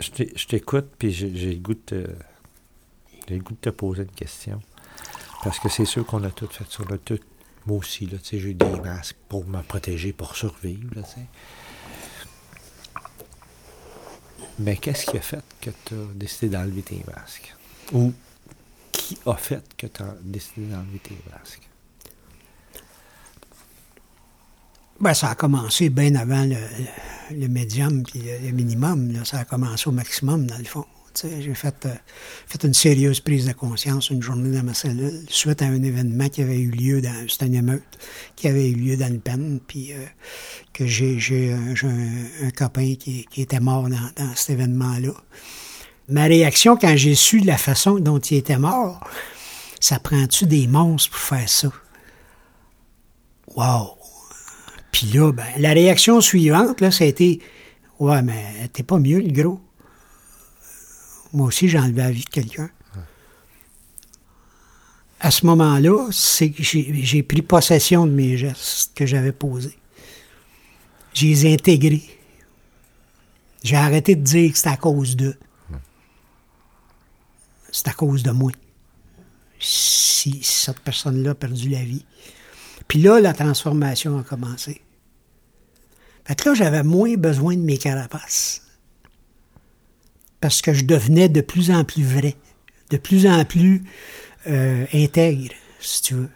je 0.00 0.46
t'écoute, 0.46 0.86
puis 0.98 1.12
j'ai 1.12 1.28
le 1.30 1.60
goût 1.60 1.74
de 1.74 1.78
te, 1.80 2.06
j'ai 3.28 3.36
le 3.36 3.42
goût 3.42 3.54
de 3.54 3.58
te 3.60 3.70
poser 3.70 4.02
une 4.02 4.10
question. 4.10 4.60
Parce 5.44 5.58
que 5.58 5.68
c'est 5.68 5.84
sûr 5.84 6.04
qu'on 6.06 6.22
a 6.24 6.30
tout 6.30 6.46
fait 6.48 6.64
ça. 6.70 6.82
là, 6.88 6.96
tout- 7.04 7.18
moi 7.66 7.78
aussi, 7.78 8.06
là, 8.06 8.18
tu 8.18 8.24
sais, 8.30 8.38
j'ai 8.40 8.50
eu 8.50 8.54
des 8.54 8.80
masques 8.80 9.16
pour 9.28 9.46
me 9.46 9.60
protéger, 9.62 10.12
pour 10.12 10.34
survivre. 10.36 10.88
Là. 10.96 11.02
Mais 14.58 14.76
qu'est-ce 14.76 15.06
qui 15.06 15.16
a 15.16 15.20
fait 15.20 15.42
que 15.60 15.70
tu 15.84 15.94
as 15.94 16.14
décidé 16.14 16.48
d'enlever 16.48 16.82
tes 16.82 17.02
masques? 17.06 17.54
Ou 17.92 18.12
qui 19.14 19.28
a 19.28 19.34
fait 19.36 19.62
que 19.76 19.86
tu 19.86 20.02
as 20.02 20.14
décidé 20.22 20.66
d'enlever 20.66 20.98
tes 21.02 21.16
masques? 21.30 21.68
Ben, 25.00 25.14
ça 25.14 25.30
a 25.30 25.34
commencé 25.34 25.90
bien 25.90 26.14
avant 26.14 26.44
le, 26.44 27.48
médium 27.48 28.04
puis 28.04 28.22
le, 28.22 28.52
minimum. 28.52 29.12
Ça 29.24 29.38
a 29.40 29.44
commencé 29.44 29.88
au 29.88 29.92
maximum, 29.92 30.46
dans 30.46 30.58
le 30.58 30.64
fond. 30.64 30.84
J'ai 31.22 31.54
fait, 31.54 31.84
euh, 31.84 31.94
fait 32.46 32.64
une 32.64 32.72
sérieuse 32.72 33.20
prise 33.20 33.46
de 33.46 33.52
conscience 33.52 34.08
une 34.08 34.22
journée 34.22 34.56
dans 34.56 34.62
ma 34.62 34.72
cellule, 34.72 35.26
suite 35.28 35.60
à 35.60 35.66
un 35.66 35.82
événement 35.82 36.28
qui 36.30 36.40
avait 36.40 36.58
eu 36.58 36.70
lieu 36.70 37.02
dans. 37.02 37.26
Une 37.42 37.54
émeute 37.54 37.82
qui 38.34 38.48
avait 38.48 38.70
eu 38.70 38.74
lieu 38.74 38.96
dans 38.96 39.12
le 39.12 39.18
pen, 39.18 39.60
puis 39.66 39.92
euh, 39.92 40.06
que 40.72 40.84
un, 40.84 41.18
j'ai 41.18 41.52
un- 41.52 42.46
un 42.46 42.50
copain 42.50 42.94
qui, 42.94 43.26
qui 43.30 43.42
était 43.42 43.60
mort 43.60 43.90
dans, 43.90 44.10
dans 44.16 44.34
cet 44.34 44.50
événement-là. 44.50 45.12
Ma 46.08 46.24
réaction 46.24 46.76
quand 46.76 46.96
j'ai 46.96 47.14
su 47.14 47.38
la 47.40 47.56
façon 47.56 47.98
dont 47.98 48.18
il 48.18 48.36
était 48.36 48.58
mort, 48.58 49.00
ça 49.80 49.98
prend-tu 49.98 50.46
des 50.46 50.66
monstres 50.66 51.10
pour 51.10 51.20
faire 51.20 51.48
ça? 51.48 51.70
Wow! 53.54 53.98
Puis 54.90 55.06
là, 55.14 55.32
ben, 55.32 55.46
la 55.58 55.70
réaction 55.70 56.20
suivante, 56.20 56.80
là, 56.80 56.90
ça 56.90 57.04
a 57.04 57.06
été 57.06 57.40
Ouais, 58.02 58.20
mais 58.20 58.68
t'es 58.72 58.82
pas 58.82 58.98
mieux, 58.98 59.20
le 59.20 59.30
gros. 59.30 59.60
Moi 61.32 61.46
aussi, 61.46 61.68
j'ai 61.68 61.78
enlevé 61.78 62.02
la 62.02 62.10
vie 62.10 62.24
de 62.24 62.30
quelqu'un. 62.30 62.68
À 65.20 65.30
ce 65.30 65.46
moment-là, 65.46 66.08
c'est 66.10 66.50
que 66.50 66.64
j'ai 66.64 67.22
pris 67.22 67.42
possession 67.42 68.06
de 68.06 68.10
mes 68.10 68.36
gestes 68.36 68.90
que 68.96 69.06
j'avais 69.06 69.30
posés. 69.30 69.78
J'ai 71.14 71.28
les 71.28 71.54
intégrés. 71.54 72.02
J'ai 73.62 73.76
arrêté 73.76 74.16
de 74.16 74.22
dire 74.22 74.50
que 74.50 74.56
c'était 74.56 74.70
à 74.70 74.76
cause 74.76 75.14
d'eux. 75.14 75.38
C'est 77.82 77.90
à 77.90 77.94
cause 77.94 78.22
de 78.22 78.30
moi. 78.30 78.52
Si 79.58 80.40
cette 80.44 80.78
personne-là 80.80 81.30
a 81.30 81.34
perdu 81.34 81.68
la 81.68 81.82
vie. 81.82 82.04
Puis 82.86 83.00
là, 83.00 83.20
la 83.20 83.32
transformation 83.32 84.18
a 84.20 84.22
commencé. 84.22 84.82
Fait 86.24 86.36
que 86.36 86.48
là, 86.48 86.54
j'avais 86.54 86.84
moins 86.84 87.16
besoin 87.16 87.56
de 87.56 87.62
mes 87.62 87.78
carapaces. 87.78 88.62
Parce 90.40 90.62
que 90.62 90.72
je 90.72 90.84
devenais 90.84 91.28
de 91.28 91.40
plus 91.40 91.72
en 91.72 91.82
plus 91.82 92.04
vrai, 92.04 92.36
de 92.90 92.98
plus 92.98 93.26
en 93.26 93.44
plus 93.44 93.82
euh, 94.46 94.86
intègre, 94.92 95.52
si 95.80 96.02
tu 96.02 96.14
veux. 96.14 96.30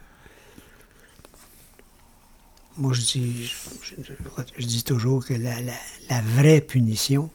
Moi, 2.76 2.92
je 2.92 3.02
dis, 3.02 3.52
je, 4.58 4.66
dis 4.66 4.82
toujours 4.82 5.24
que 5.24 5.34
la, 5.34 6.20
vraie 6.22 6.60
punition, 6.60 7.30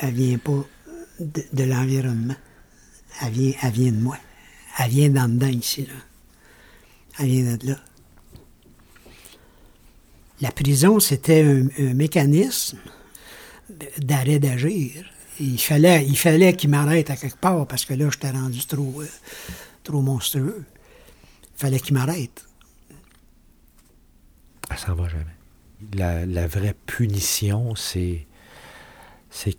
elle 0.00 0.14
vient 0.14 0.38
pas 0.38 0.64
de 1.18 1.64
l'environnement. 1.64 2.36
Elle 3.22 3.32
vient, 3.32 3.52
elle 3.62 3.72
vient 3.72 3.92
de 3.92 4.00
moi. 4.00 4.18
Elle 4.78 4.90
vient 4.90 5.08
d'en 5.08 5.28
dedans 5.28 5.46
ici, 5.46 5.86
là. 5.86 5.94
Elle 7.18 7.26
vient 7.26 7.56
de 7.56 7.68
là. 7.68 7.76
La 10.40 10.50
prison, 10.50 10.98
c'était 10.98 11.42
un, 11.42 11.94
mécanisme 11.94 12.78
d'arrêt 13.98 14.38
d'agir. 14.38 15.04
Il 15.40 15.58
fallait, 15.60 16.06
fallait 16.14 16.54
qu'il 16.54 16.70
m'arrête 16.70 17.10
à 17.10 17.16
quelque 17.16 17.38
part 17.38 17.66
parce 17.66 17.84
que 17.84 17.94
là, 17.94 18.08
j'étais 18.10 18.30
rendu 18.30 18.64
trop, 18.66 19.00
euh, 19.00 19.08
trop 19.82 20.00
monstrueux. 20.00 20.64
Il 21.56 21.60
fallait 21.60 21.80
qu'il 21.80 21.94
m'arrête. 21.94 22.44
Ça 24.70 24.76
s'en 24.76 24.94
va 24.94 25.08
jamais. 25.08 25.24
La, 25.94 26.26
la 26.26 26.46
vraie 26.46 26.74
punition, 26.86 27.74
c'est 27.76 28.26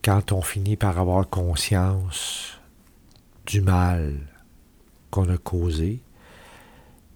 quand 0.03 0.31
on 0.31 0.41
finit 0.41 0.75
par 0.75 1.00
avoir 1.00 1.29
conscience 1.29 2.54
du 3.45 3.61
mal 3.61 4.15
qu'on 5.11 5.29
a 5.29 5.37
causé. 5.37 6.01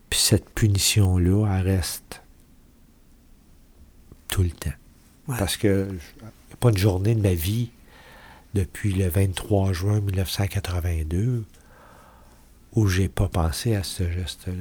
Puis 0.09 0.19
cette 0.19 0.49
punition-là, 0.49 1.59
elle 1.59 1.67
reste 1.67 2.21
tout 4.29 4.43
le 4.43 4.51
temps. 4.51 4.69
Ouais. 5.27 5.37
Parce 5.37 5.57
que 5.57 5.87
il 5.89 6.23
n'y 6.23 6.53
a 6.53 6.57
pas 6.59 6.69
une 6.69 6.77
journée 6.77 7.15
de 7.15 7.21
ma 7.21 7.33
vie 7.33 7.71
depuis 8.53 8.93
le 8.93 9.07
23 9.07 9.73
juin 9.73 10.01
1982 10.01 11.45
où 12.73 12.87
j'ai 12.87 13.09
pas 13.09 13.27
pensé 13.27 13.75
à 13.75 13.83
ce 13.83 14.09
geste-là. 14.09 14.53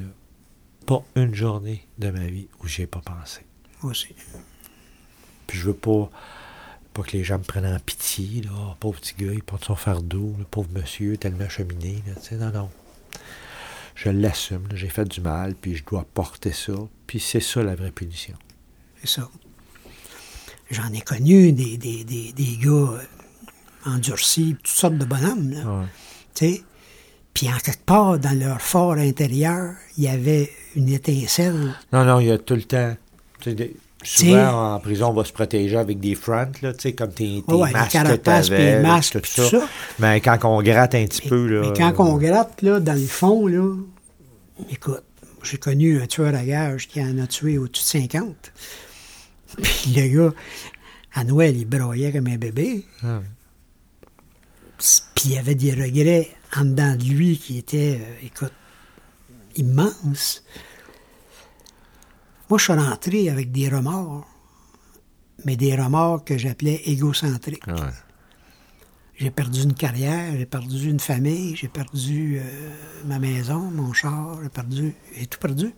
Pas 0.85 1.03
une 1.15 1.33
journée 1.33 1.87
de 1.97 2.09
ma 2.09 2.25
vie 2.25 2.47
où 2.61 2.67
j'ai 2.67 2.87
pas 2.87 3.01
pensé. 3.01 3.41
Moi 3.81 3.91
aussi. 3.91 4.15
Puis 5.47 5.57
je 5.57 5.65
veux 5.65 5.75
pas, 5.75 6.09
pas 6.93 7.03
que 7.03 7.11
les 7.11 7.23
gens 7.23 7.37
me 7.37 7.43
prennent 7.43 7.65
en 7.65 7.79
pitié, 7.79 8.41
là. 8.41 8.49
Ah, 8.55 8.75
pauvre 8.79 8.99
petit 8.99 9.13
gars, 9.17 9.31
il 9.33 9.43
porte 9.43 9.65
son 9.65 9.75
fardeau, 9.75 10.35
le 10.37 10.43
pauvre 10.45 10.69
monsieur, 10.73 11.17
tellement 11.17 11.47
cheminé, 11.49 12.01
là, 12.07 12.13
tu 12.15 12.29
sais, 12.29 12.35
non, 12.35 12.51
non. 12.51 12.69
Je 13.95 14.09
l'assume, 14.09 14.67
j'ai 14.73 14.87
fait 14.89 15.05
du 15.05 15.19
mal, 15.21 15.55
puis 15.55 15.75
je 15.75 15.83
dois 15.83 16.05
porter 16.13 16.53
ça. 16.53 16.73
Puis 17.05 17.19
c'est 17.19 17.41
ça 17.41 17.61
la 17.63 17.75
vraie 17.75 17.91
punition. 17.91 18.35
C'est 19.01 19.09
ça. 19.09 19.29
J'en 20.71 20.91
ai 20.93 21.01
connu 21.01 21.51
des, 21.51 21.77
des, 21.77 22.03
des, 22.03 22.31
des 22.31 22.57
gars 22.57 22.69
euh, 22.69 22.99
endurcis, 23.85 24.55
toutes 24.57 24.67
sortes 24.67 24.97
de 24.97 25.05
bonhommes, 25.05 25.49
là. 25.51 25.79
Ouais. 25.79 25.85
Tu 26.33 26.45
sais? 26.55 26.63
Puis 27.33 27.49
en 27.49 27.57
quelque 27.57 27.83
part, 27.85 28.19
dans 28.19 28.37
leur 28.37 28.61
fort 28.61 28.93
intérieur, 28.93 29.73
il 29.97 30.03
y 30.03 30.07
avait 30.07 30.49
une 30.75 30.89
étincelle. 30.89 31.73
Non, 31.93 32.03
non, 32.05 32.19
il 32.19 32.27
y 32.27 32.31
a 32.31 32.37
tout 32.37 32.55
le 32.55 32.63
temps. 32.63 32.95
tu 33.39 33.49
sais, 33.49 33.55
des- 33.55 33.67
T'sais- 33.69 33.77
souvent, 34.03 34.75
en 34.75 34.79
prison, 34.79 35.09
on 35.09 35.13
va 35.13 35.23
se 35.25 35.33
protéger 35.33 35.77
avec 35.77 35.99
des 35.99 36.15
fronts, 36.15 36.51
là, 36.61 36.73
tu 36.73 36.79
sais, 36.81 36.93
comme 36.93 37.11
tes, 37.11 37.43
tes 37.47 37.53
Ouais, 37.53 37.67
les 37.67 37.73
masques 37.73 38.49
que 38.49 38.55
les 38.55 38.79
masques, 38.79 39.21
tout 39.21 39.29
ça. 39.29 39.43
tout 39.43 39.59
ça. 39.59 39.67
Mais 39.99 40.21
quand 40.21 40.37
on 40.45 40.61
gratte 40.61 40.95
un 40.95 41.05
petit 41.05 41.27
peu, 41.27 41.47
là... 41.47 41.61
Mais 41.61 41.77
quand 41.77 41.93
on 41.99 42.17
gratte, 42.17 42.61
là, 42.61 42.79
dans 42.79 42.93
le 42.93 43.07
fond, 43.07 43.47
là, 43.47 43.75
écoute, 44.69 45.03
j'ai 45.43 45.57
connu 45.57 46.01
un 46.01 46.07
tueur 46.07 46.33
à 46.35 46.43
gage 46.43 46.87
qui 46.87 47.01
en 47.01 47.17
a 47.17 47.27
tué 47.27 47.57
au-dessus 47.57 47.97
de 47.97 48.03
50. 48.03 48.51
Puis 49.61 49.93
le 49.95 50.07
gars, 50.07 50.33
à 51.13 51.23
Noël, 51.23 51.57
il 51.57 51.65
broyait 51.65 52.11
comme 52.11 52.27
un 52.27 52.37
bébé. 52.37 52.85
Ah. 53.03 53.21
Puis 54.77 55.25
il 55.25 55.33
y 55.33 55.37
avait 55.37 55.55
des 55.55 55.73
regrets 55.73 56.29
en 56.55 56.65
dedans 56.65 56.95
de 56.95 57.03
lui 57.03 57.37
qui 57.37 57.57
étaient, 57.57 57.99
euh, 58.01 58.25
écoute, 58.25 58.53
immenses. 59.55 60.43
Moi, 62.49 62.57
je 62.57 62.63
suis 62.63 62.73
rentré 62.73 63.29
avec 63.29 63.51
des 63.51 63.69
remords, 63.69 64.27
mais 65.45 65.55
des 65.55 65.75
remords 65.75 66.23
que 66.23 66.37
j'appelais 66.37 66.81
égocentriques. 66.85 67.67
Ouais. 67.67 67.93
J'ai 69.17 69.29
perdu 69.31 69.63
une 69.63 69.73
carrière, 69.73 70.33
j'ai 70.37 70.45
perdu 70.45 70.89
une 70.89 70.99
famille, 70.99 71.55
j'ai 71.55 71.67
perdu 71.67 72.39
euh, 72.39 72.43
ma 73.05 73.19
maison, 73.19 73.59
mon 73.59 73.91
char, 73.93 74.39
j'ai 74.41 74.49
perdu, 74.49 74.95
j'ai 75.15 75.27
tout 75.27 75.39
perdu. 75.39 75.73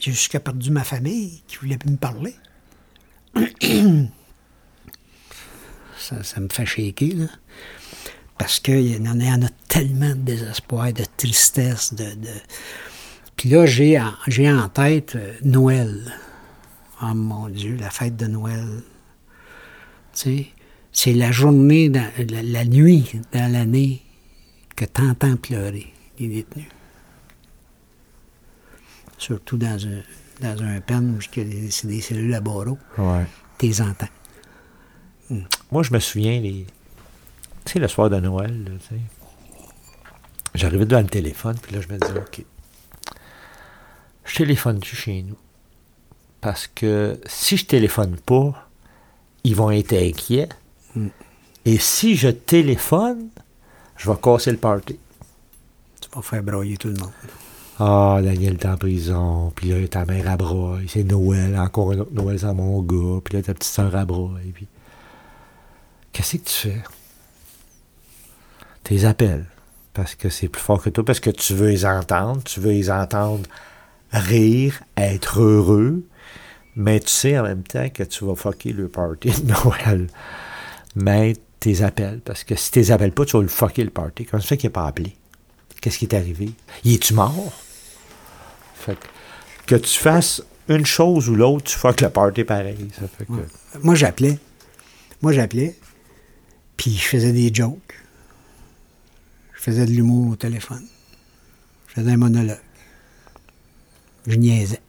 J'ai 0.00 0.10
jusqu'à 0.10 0.40
perdu 0.40 0.70
ma 0.70 0.82
famille 0.84 1.42
qui 1.46 1.56
voulait 1.56 1.78
plus 1.78 1.92
me 1.92 1.96
parler. 1.96 2.34
ça, 5.96 6.22
ça 6.22 6.40
me 6.40 6.48
fait 6.48 6.66
shaker, 6.66 7.14
là. 7.14 7.26
Parce 8.36 8.58
qu'il 8.58 8.88
y 8.88 9.08
en 9.08 9.20
a, 9.20 9.24
il 9.24 9.26
y 9.26 9.32
en 9.32 9.42
a 9.42 9.50
tellement 9.68 10.10
de 10.10 10.20
désespoir, 10.20 10.92
de 10.92 11.04
tristesse, 11.16 11.94
de... 11.94 12.14
de... 12.14 12.28
Puis 13.36 13.48
là, 13.48 13.66
j'ai 13.66 13.98
en, 14.00 14.12
j'ai 14.28 14.50
en 14.50 14.68
tête 14.68 15.16
euh, 15.16 15.34
Noël. 15.42 16.12
Oh 17.02 17.14
mon 17.14 17.48
Dieu, 17.48 17.76
la 17.76 17.90
fête 17.90 18.16
de 18.16 18.26
Noël. 18.26 18.82
Tu 20.12 20.20
sais, 20.20 20.46
c'est 20.92 21.12
la 21.12 21.32
journée, 21.32 21.88
dans- 21.88 22.10
la, 22.30 22.42
la 22.42 22.64
nuit 22.64 23.20
dans 23.32 23.50
l'année 23.52 24.02
que 24.76 24.84
t'entends 24.84 25.36
pleurer 25.36 25.92
les 26.18 26.28
détenus. 26.28 26.66
Surtout 29.18 29.56
dans 29.56 29.78
un, 29.86 30.02
dans 30.40 30.62
un 30.62 30.80
pen 30.80 31.16
où 31.16 31.20
c'est 31.32 31.86
des 31.86 32.00
cellules 32.00 32.34
à 32.34 32.40
barreaux. 32.40 32.78
Ouais. 32.98 33.26
T'es 33.58 33.80
entends. 33.80 34.08
Moi, 35.72 35.82
je 35.82 35.92
me 35.92 35.98
souviens, 35.98 36.40
les... 36.40 36.66
tu 37.64 37.72
sais, 37.72 37.78
le 37.78 37.88
soir 37.88 38.10
de 38.10 38.20
Noël, 38.20 38.64
tu 38.88 38.94
sais, 38.94 39.00
j'arrivais 40.54 40.84
devant 40.86 41.00
le 41.02 41.08
téléphone, 41.08 41.56
puis 41.60 41.74
là, 41.74 41.80
je 41.80 41.88
me 41.92 41.98
disais, 41.98 42.18
OK, 42.18 42.44
je 44.24 44.36
téléphone-tu 44.36 44.96
chez 44.96 45.22
nous? 45.22 45.36
Parce 46.40 46.66
que 46.66 47.20
si 47.26 47.56
je 47.56 47.66
téléphone 47.66 48.16
pas, 48.16 48.68
ils 49.44 49.56
vont 49.56 49.70
être 49.70 49.94
inquiets. 49.94 50.48
Mm. 50.94 51.08
Et 51.66 51.78
si 51.78 52.16
je 52.16 52.28
téléphone, 52.28 53.28
je 53.96 54.10
vais 54.10 54.16
casser 54.22 54.50
le 54.50 54.58
party. 54.58 54.98
Tu 56.00 56.08
vas 56.14 56.22
faire 56.22 56.42
broyer 56.42 56.76
tout 56.76 56.88
le 56.88 56.94
monde. 56.94 57.12
Ah, 57.78 58.20
Daniel 58.22 58.54
est 58.54 58.66
en 58.66 58.76
prison, 58.76 59.52
puis 59.56 59.70
là, 59.70 59.88
ta 59.88 60.04
mère 60.04 60.30
à 60.30 60.36
broye, 60.36 60.82
c'est 60.86 61.02
Noël, 61.02 61.58
encore 61.58 61.90
un 61.90 61.98
autre 61.98 62.12
Noël 62.12 62.38
sans 62.38 62.54
mon 62.54 62.80
gars, 62.82 63.20
puis 63.24 63.36
là, 63.36 63.42
ta 63.42 63.52
petite 63.52 63.72
soeur 63.72 63.96
à 63.96 64.04
broye, 64.04 64.38
puis... 64.54 64.68
Qu'est-ce 66.12 66.36
que 66.36 66.44
tu 66.44 66.54
fais? 66.68 66.82
Tu 68.84 68.94
les 68.94 69.04
appelles, 69.04 69.46
parce 69.92 70.14
que 70.14 70.28
c'est 70.28 70.46
plus 70.46 70.62
fort 70.62 70.80
que 70.80 70.90
toi, 70.90 71.04
parce 71.04 71.18
que 71.18 71.30
tu 71.30 71.52
veux 71.54 71.70
les 71.70 71.84
entendre, 71.84 72.44
tu 72.44 72.60
veux 72.60 72.70
les 72.70 72.92
entendre 72.92 73.48
rire, 74.12 74.82
être 74.96 75.40
heureux, 75.40 76.04
mais 76.76 77.00
tu 77.00 77.08
sais 77.08 77.38
en 77.38 77.42
même 77.42 77.62
temps 77.62 77.88
que 77.88 78.02
tu 78.02 78.24
vas 78.24 78.34
fucker 78.34 78.72
le 78.72 78.88
party 78.88 79.30
de 79.42 79.52
Noël. 79.52 80.08
Mais 80.96 81.34
tu 81.60 81.68
les 81.68 81.82
appelles, 81.82 82.20
parce 82.24 82.44
que 82.44 82.54
si 82.56 82.70
tu 82.70 82.80
les 82.80 83.10
pas, 83.10 83.24
tu 83.24 83.36
vas 83.36 83.42
le 83.42 83.48
fucker 83.48 83.84
le 83.84 83.90
party. 83.90 84.26
Comment 84.26 84.40
ça 84.40 84.48
fait 84.48 84.56
qu'il 84.56 84.68
n'est 84.68 84.72
pas 84.72 84.86
appelé? 84.86 85.16
Qu'est-ce 85.80 85.98
qui 85.98 86.06
est 86.06 86.14
arrivé? 86.14 86.50
Il 86.84 86.94
est-tu 86.94 87.14
mort? 87.14 87.52
Fait 88.74 88.96
que, 89.66 89.76
tu 89.76 89.98
fasses 89.98 90.42
une 90.68 90.86
chose 90.86 91.28
ou 91.28 91.34
l'autre, 91.34 91.64
tu 91.64 91.76
fuck 91.76 92.00
le 92.00 92.10
party 92.10 92.44
pareil. 92.44 92.88
Ça 92.98 93.06
fait 93.06 93.26
que... 93.26 93.32
Moi, 93.82 93.94
j'appelais. 93.94 94.38
Moi, 95.20 95.32
j'appelais. 95.32 95.76
Puis 96.76 96.96
je 96.96 97.04
faisais 97.04 97.32
des 97.32 97.52
jokes. 97.52 97.94
Je 99.54 99.60
faisais 99.60 99.86
de 99.86 99.90
l'humour 99.90 100.32
au 100.32 100.36
téléphone. 100.36 100.86
Je 101.88 101.94
faisais 102.00 102.12
un 102.12 102.16
monologue. 102.16 102.58
Je 104.26 104.36
niaisais. 104.36 104.80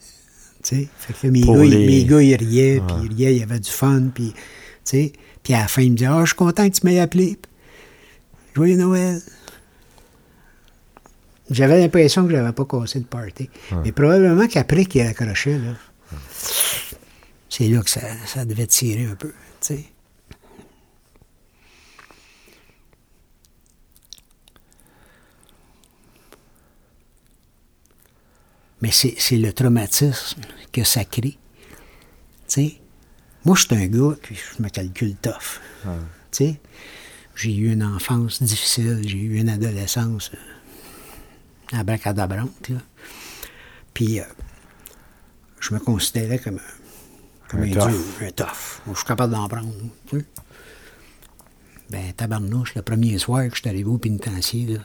Tu 0.64 0.76
sais? 0.78 0.88
Fait 0.98 1.14
que 1.14 1.28
là, 1.28 1.32
mes, 1.32 1.42
gars, 1.42 1.64
ils- 1.66 1.70
les- 1.72 1.86
mes 1.88 2.04
gars, 2.06 2.22
ils 2.22 2.36
riaient, 2.36 2.82
puis 2.88 2.96
ils 3.04 3.14
riaient, 3.16 3.36
il 3.36 3.40
y 3.40 3.44
avait 3.44 3.60
du 3.60 3.70
fun, 3.70 4.04
puis, 4.14 4.32
tu 4.34 4.40
sais. 4.84 5.14
Puis 5.44 5.54
à 5.54 5.60
la 5.60 5.68
fin, 5.68 5.82
ils 5.84 5.92
me 5.92 5.96
disaient, 5.98 6.10
ah, 6.10 6.22
je 6.22 6.28
suis 6.28 6.36
content 6.36 6.68
que 6.70 6.74
tu 6.76 6.86
m'aies 6.86 7.00
appelé. 7.00 7.38
Joyeux 8.56 8.78
Noël. 8.78 9.22
J'avais 11.52 11.80
l'impression 11.80 12.24
que 12.26 12.32
je 12.32 12.36
n'avais 12.38 12.54
pas 12.54 12.66
cassé 12.66 12.98
le 13.00 13.06
party. 13.06 13.50
Mais 13.84 13.92
probablement 13.92 14.48
qu'après 14.48 14.86
qu'il 14.86 15.02
accrochait, 15.02 15.60
là, 15.60 15.74
c'est 17.50 17.68
là 17.68 17.82
que 17.82 17.90
ça, 17.90 18.02
ça 18.26 18.46
devait 18.46 18.66
tirer 18.68 19.06
un 19.06 19.16
peu, 19.16 19.32
tu 19.62 19.76
Mais 28.86 28.92
c'est 28.92 29.38
le 29.38 29.52
traumatisme 29.52 30.42
que 30.72 30.84
ça 30.84 31.04
crée. 31.06 31.40
Moi, 33.44 33.56
je 33.56 33.66
suis 33.66 33.76
un 33.76 33.88
gars, 33.88 34.16
puis 34.22 34.36
je 34.36 34.62
me 34.62 34.70
calcule 34.70 35.16
tough. 35.16 35.60
J'ai 37.36 37.56
eu 37.56 37.72
une 37.72 37.84
enfance 37.84 38.44
difficile, 38.44 39.02
j'ai 39.04 39.18
eu 39.18 39.40
une 39.40 39.50
adolescence 39.50 40.30
euh, 40.36 41.78
abracadabrante, 41.80 42.70
là. 42.70 42.78
Puis, 43.96 44.20
euh, 44.20 44.24
je 45.60 45.74
me 45.74 45.80
considérais 45.80 46.38
comme 46.38 46.58
un, 46.58 47.50
comme 47.50 47.64
Un 47.64 47.72
un, 47.72 47.74
tough. 47.74 47.90
dieu, 47.90 48.28
un 48.28 48.32
tough. 48.32 48.82
Moi, 48.86 48.94
je 48.94 48.98
suis 49.00 49.08
capable 49.08 49.34
d'en 49.34 49.48
prendre, 49.48 49.74
tu 50.08 50.20
sais. 50.20 50.26
Ben, 51.90 52.14
tabarnouche, 52.14 52.76
le 52.76 52.84
premier 52.84 53.18
soir 53.18 53.50
que 53.50 53.56
je 53.56 53.62
suis 53.62 53.70
arrivé 53.70 53.90
au 53.90 53.98
pénitencier, 53.98 54.68
là, 54.68 54.80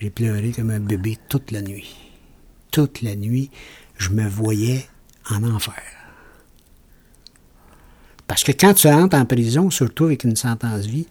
j'ai 0.00 0.10
pleuré 0.10 0.52
comme 0.52 0.70
un 0.70 0.80
bébé 0.80 1.18
toute 1.28 1.50
la 1.50 1.62
nuit. 1.62 1.96
Toute 2.70 3.02
la 3.02 3.16
nuit, 3.16 3.50
je 3.96 4.10
me 4.10 4.28
voyais 4.28 4.86
en 5.30 5.42
enfer. 5.44 5.82
Parce 8.26 8.44
que 8.44 8.52
quand 8.52 8.74
tu 8.74 8.88
rentres 8.88 9.16
en 9.16 9.24
prison, 9.24 9.70
surtout 9.70 10.06
avec 10.06 10.24
une 10.24 10.36
sentence 10.36 10.86
vie, 10.86 11.06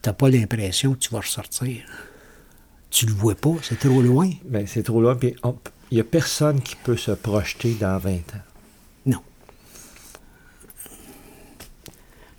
t'as 0.00 0.12
pas 0.12 0.30
l'impression 0.30 0.94
que 0.94 0.98
tu 0.98 1.10
vas 1.10 1.20
ressortir. 1.20 1.84
Tu 2.90 3.06
le 3.06 3.12
vois 3.12 3.34
pas, 3.34 3.54
c'est 3.62 3.78
trop 3.78 4.02
loin. 4.02 4.30
Ben, 4.44 4.66
c'est 4.66 4.82
trop 4.82 5.00
loin. 5.00 5.16
Puis 5.16 5.34
il 5.90 5.94
n'y 5.94 6.00
a 6.00 6.04
personne 6.04 6.60
qui 6.60 6.76
peut 6.76 6.96
se 6.96 7.10
projeter 7.10 7.74
dans 7.74 7.98
20 7.98 8.12
ans. 8.12 8.42
Non. 9.06 9.22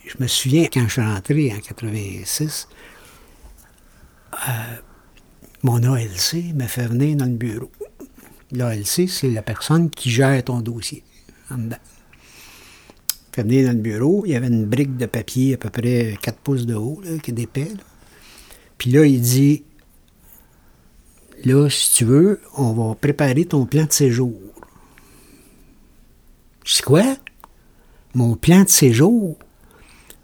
Je 0.05 0.15
me 0.19 0.27
souviens, 0.27 0.67
quand 0.71 0.83
je 0.87 0.93
suis 0.93 1.01
rentré 1.01 1.53
en 1.53 1.59
86, 1.59 2.67
euh, 4.33 4.51
mon 5.63 5.81
ALC 5.83 6.53
m'a 6.53 6.67
fait 6.67 6.87
venir 6.87 7.15
dans 7.15 7.25
le 7.25 7.31
bureau. 7.31 7.71
L'ALC, 8.51 9.07
c'est 9.07 9.29
la 9.29 9.41
personne 9.41 9.89
qui 9.89 10.11
gère 10.11 10.43
ton 10.43 10.59
dossier 10.59 11.03
en 11.49 11.57
dedans. 11.57 11.77
Fait 13.31 13.41
venir 13.41 13.65
dans 13.67 13.75
le 13.75 13.81
bureau, 13.81 14.23
il 14.25 14.33
y 14.33 14.35
avait 14.35 14.47
une 14.47 14.65
brique 14.65 14.95
de 14.97 15.07
papier 15.07 15.55
à 15.55 15.57
peu 15.57 15.69
près 15.69 16.17
4 16.21 16.37
pouces 16.37 16.65
de 16.67 16.75
haut, 16.75 17.01
qui 17.23 17.31
est 17.31 17.33
d'épais. 17.33 17.65
là. 17.65 17.83
Puis 18.77 18.91
là, 18.91 19.05
il 19.05 19.21
dit, 19.21 19.63
là, 21.43 21.69
si 21.69 21.93
tu 21.93 22.05
veux, 22.05 22.41
on 22.55 22.73
va 22.73 22.95
préparer 22.95 23.45
ton 23.45 23.65
plan 23.65 23.85
de 23.85 23.91
séjour. 23.91 24.33
Je 26.63 26.75
dis 26.75 26.81
quoi? 26.81 27.15
Mon 28.13 28.35
plan 28.35 28.63
de 28.63 28.69
séjour? 28.69 29.37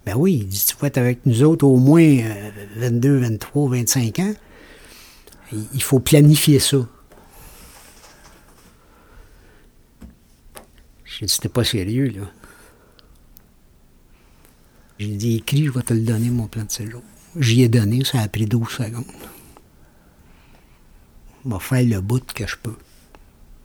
Ben 0.06 0.15
oui, 0.15 0.41
il 0.41 0.47
dit, 0.47 0.63
tu 0.67 0.75
vas 0.80 0.88
être 0.88 0.97
avec 0.97 1.25
nous 1.25 1.43
autres 1.43 1.65
au 1.65 1.78
moins 1.78 2.04
euh, 2.04 2.52
22, 2.75 3.17
23, 3.17 3.69
25 3.69 4.19
ans. 4.19 4.34
Il 5.52 5.82
faut 5.84 6.00
planifier 6.00 6.60
ça. 6.60 6.78
J'ai 11.06 11.26
dit, 11.26 11.34
c'était 11.34 11.50
pas 11.50 11.64
sérieux, 11.64 12.10
là. 12.10 12.32
J'ai 15.00 15.16
dit, 15.16 15.38
écris, 15.38 15.66
je 15.66 15.72
vais 15.72 15.82
te 15.82 15.94
le 15.94 16.02
donner, 16.02 16.30
mon 16.30 16.48
plan 16.48 16.64
de 16.64 16.72
séjour. 16.72 17.02
J'y 17.36 17.64
ai 17.64 17.70
donné, 17.70 18.04
ça 18.04 18.20
a 18.20 18.28
pris 18.28 18.46
12 18.46 18.70
secondes. 18.70 19.06
Je 21.46 21.50
vais 21.50 21.60
faire 21.60 21.84
le 21.84 22.02
bout 22.02 22.26
que 22.34 22.46
je 22.46 22.56
peux. 22.58 22.76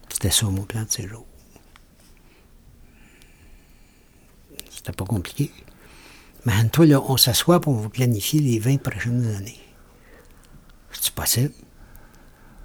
C'était 0.09 0.31
ça, 0.31 0.47
mon 0.47 0.63
plan 0.63 0.85
de 0.85 0.91
séjour. 0.91 1.27
C'était 4.71 4.93
pas 4.93 5.05
compliqué. 5.05 5.51
Mais 6.45 6.69
toi, 6.69 6.87
là, 6.87 7.01
on 7.03 7.17
s'assoit 7.17 7.61
pour 7.61 7.75
vous 7.75 7.89
planifier 7.89 8.41
les 8.41 8.59
20 8.59 8.83
prochaines 8.83 9.27
années. 9.35 9.61
C'est 10.93 11.13
possible? 11.15 11.53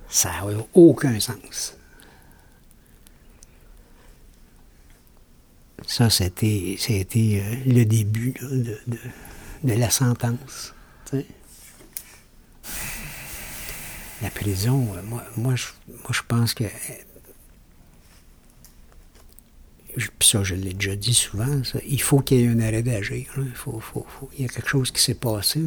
Ça 0.09 0.29
n'a 0.31 0.45
aucun 0.73 1.19
sens. 1.19 1.77
Ça, 5.85 6.09
c'était, 6.09 6.75
c'était 6.77 7.41
euh, 7.43 7.55
le 7.65 7.83
début 7.85 8.33
de, 8.41 9.73
la 9.73 9.89
sentence. 9.89 10.73
La 14.21 14.29
prison, 14.29 14.87
euh, 14.95 15.01
moi, 15.03 15.23
moi, 15.37 15.55
je, 15.55 15.67
moi, 15.87 16.11
je 16.11 16.21
pense 16.27 16.53
que. 16.53 16.65
euh, 16.65 16.67
puis 19.95 20.29
ça, 20.29 20.43
je 20.43 20.55
l'ai 20.55 20.73
déjà 20.73 20.95
dit 20.95 21.13
souvent, 21.13 21.63
ça, 21.63 21.79
il 21.87 22.01
faut 22.01 22.19
qu'il 22.19 22.39
y 22.39 22.43
ait 22.43 22.47
un 22.47 22.59
arrêt 22.59 22.83
d'agir. 22.83 23.27
Il, 23.37 23.55
faut, 23.55 23.81
il 24.37 24.43
y 24.43 24.45
a 24.45 24.47
quelque 24.47 24.69
chose 24.69 24.91
qui 24.91 25.01
s'est 25.01 25.15
passé. 25.15 25.61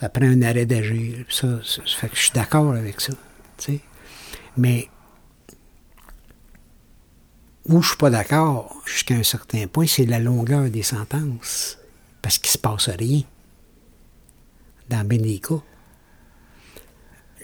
Ça 0.00 0.08
prend 0.08 0.24
un 0.24 0.42
arrêt 0.42 0.66
d'agir. 0.66 1.24
Ça, 1.28 1.60
ça 1.62 1.82
fait 1.84 2.08
que 2.08 2.16
je 2.16 2.22
suis 2.22 2.32
d'accord 2.32 2.72
avec 2.72 3.00
ça. 3.00 3.12
Mais 4.56 4.88
où 7.68 7.82
je 7.82 7.88
suis 7.88 7.96
pas 7.96 8.10
d'accord 8.10 8.74
jusqu'à 8.84 9.14
un 9.14 9.22
certain 9.22 9.66
point, 9.66 9.86
c'est 9.86 10.06
la 10.06 10.18
longueur 10.18 10.70
des 10.70 10.82
sentences. 10.82 11.78
Parce 12.22 12.38
qu'il 12.38 12.50
se 12.50 12.58
passe 12.58 12.88
rien. 12.88 13.22
Dans 14.88 15.06
bien 15.06 15.18
des 15.18 15.38
cas. 15.38 15.62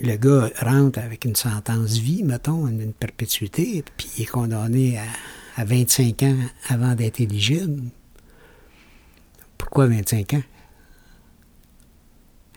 Le 0.00 0.16
gars 0.16 0.50
rentre 0.60 0.98
avec 0.98 1.24
une 1.24 1.36
sentence 1.36 1.98
vie, 1.98 2.22
mettons, 2.22 2.66
une, 2.66 2.92
perpétuité, 2.92 3.84
puis 3.96 4.10
il 4.16 4.22
est 4.22 4.26
condamné 4.26 4.98
à, 4.98 5.04
à 5.60 5.64
25 5.64 6.22
ans 6.22 6.36
avant 6.68 6.94
d'être 6.94 7.20
éligible. 7.20 7.82
Pourquoi 9.58 9.86
25 9.86 10.34
ans? 10.34 10.42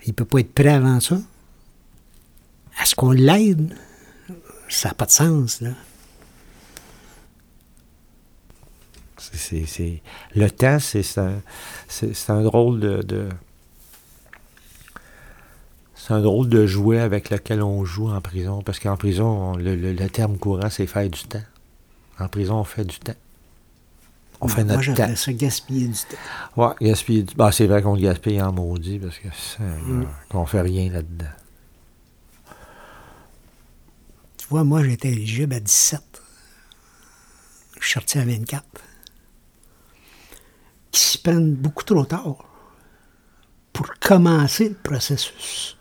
Il 0.06 0.13
peut 0.13 0.26
pas 0.26 0.39
être 0.39 0.54
prêt 0.54 0.70
avant 0.70 1.00
ça? 1.00 1.20
Est-ce 2.81 2.95
qu'on 2.95 3.11
l'aide? 3.11 3.75
Ça 4.69 4.89
n'a 4.89 4.95
pas 4.95 5.05
de 5.05 5.11
sens, 5.11 5.61
là. 5.61 5.69
Le 10.35 10.49
temps, 10.49 10.77
c'est 10.79 11.17
un, 11.17 11.41
un 12.29 12.41
drôle 12.43 12.79
de. 12.79 13.01
de- 13.01 13.29
c'est 15.95 16.13
un 16.13 16.21
drôle 16.21 16.49
de 16.49 16.67
jouet 16.67 16.99
avec 16.99 17.29
lequel 17.31 17.63
on 17.63 17.83
joue 17.85 18.09
en 18.09 18.21
prison. 18.21 18.61
Parce 18.61 18.79
qu'en 18.79 18.95
prison, 18.97 19.25
on- 19.25 19.55
le, 19.57 19.75
le- 19.75 19.93
le 19.93 20.09
terme 20.09 20.38
courant, 20.38 20.69
c'est 20.69 20.85
faire 20.85 21.09
du 21.09 21.23
temps. 21.23 21.41
En 22.19 22.27
prison, 22.27 22.55
on 22.59 22.63
fait 22.63 22.85
du 22.85 22.99
temps. 22.99 23.13
On 24.41 24.47
fait 24.47 24.63
Moi, 24.63 24.75
notre 24.75 24.88
temps. 24.88 24.95
j'appelle 24.95 25.17
ça 25.17 25.33
gaspiller 25.33 25.88
du 25.88 25.93
temps. 25.93 26.61
Ouais, 26.67 26.73
gaspiller 26.81 27.23
du 27.23 27.33
bah, 27.35 27.51
C'est 27.51 27.65
vrai 27.67 27.81
qu'on 27.81 27.95
le 27.95 28.01
gaspille 28.01 28.41
en 28.41 28.51
maudit 28.51 28.99
parce 28.99 29.17
que 29.17 29.29
ça, 29.29 29.63
Mm. 29.63 30.05
qu'on 30.29 30.45
fait 30.45 30.61
rien 30.61 30.91
là-dedans. 30.91 31.25
Tu 34.45 34.49
vois, 34.51 34.63
moi, 34.63 34.84
j'étais 34.84 35.08
éligible 35.08 35.55
à 35.55 35.60
17. 35.60 36.21
Je 37.79 37.84
suis 37.84 37.93
sorti 37.93 38.19
à 38.19 38.25
24. 38.25 38.63
Qui 40.91 41.01
s'y 41.01 41.17
prennent 41.17 41.55
beaucoup 41.55 41.84
trop 41.84 42.05
tard 42.05 42.45
pour 43.73 43.88
commencer 43.99 44.69
le 44.69 44.75
processus 44.75 45.77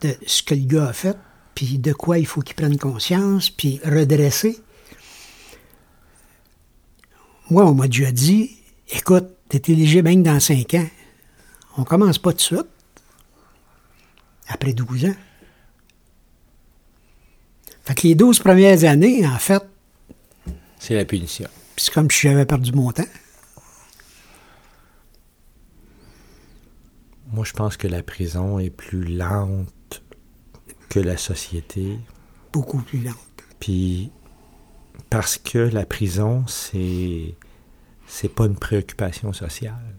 de 0.00 0.16
ce 0.26 0.42
que 0.42 0.56
le 0.56 0.64
gars 0.64 0.88
a 0.88 0.92
fait, 0.92 1.16
puis 1.54 1.78
de 1.78 1.92
quoi 1.92 2.18
il 2.18 2.26
faut 2.26 2.40
qu'il 2.40 2.56
prenne 2.56 2.76
conscience, 2.76 3.48
puis 3.48 3.80
redresser. 3.84 4.60
Moi, 7.48 7.64
on 7.64 7.74
m'a 7.74 7.86
déjà 7.86 8.10
dit, 8.10 8.58
écoute, 8.88 9.28
t'es 9.48 9.62
éligible 9.72 10.08
même 10.08 10.24
dans 10.24 10.40
5 10.40 10.74
ans. 10.74 10.88
On 11.76 11.84
commence 11.84 12.18
pas 12.18 12.32
tout 12.32 12.38
de 12.38 12.42
suite. 12.42 12.66
Après 14.48 14.72
12 14.72 15.04
ans. 15.04 15.14
Fait 17.84 17.94
que 17.94 18.06
les 18.06 18.14
12 18.14 18.38
premières 18.38 18.84
années, 18.84 19.26
en 19.26 19.38
fait, 19.38 19.62
C'est 20.78 20.94
la 20.94 21.04
punition. 21.04 21.48
puis 21.74 21.84
c'est 21.84 21.92
comme 21.94 22.10
si 22.10 22.28
j'avais 22.28 22.46
perdu 22.46 22.72
mon 22.72 22.92
temps. 22.92 23.02
Moi, 27.32 27.44
je 27.44 27.52
pense 27.52 27.76
que 27.76 27.88
la 27.88 28.02
prison 28.02 28.58
est 28.58 28.70
plus 28.70 29.04
lente 29.04 30.02
que 30.90 31.00
la 31.00 31.16
société. 31.16 31.98
Beaucoup 32.52 32.78
plus 32.82 33.00
lente. 33.00 33.16
Puis, 33.58 34.10
parce 35.08 35.38
que 35.38 35.58
la 35.58 35.86
prison, 35.86 36.44
c'est. 36.46 37.34
C'est 38.06 38.28
pas 38.28 38.44
une 38.44 38.56
préoccupation 38.56 39.32
sociale. 39.32 39.94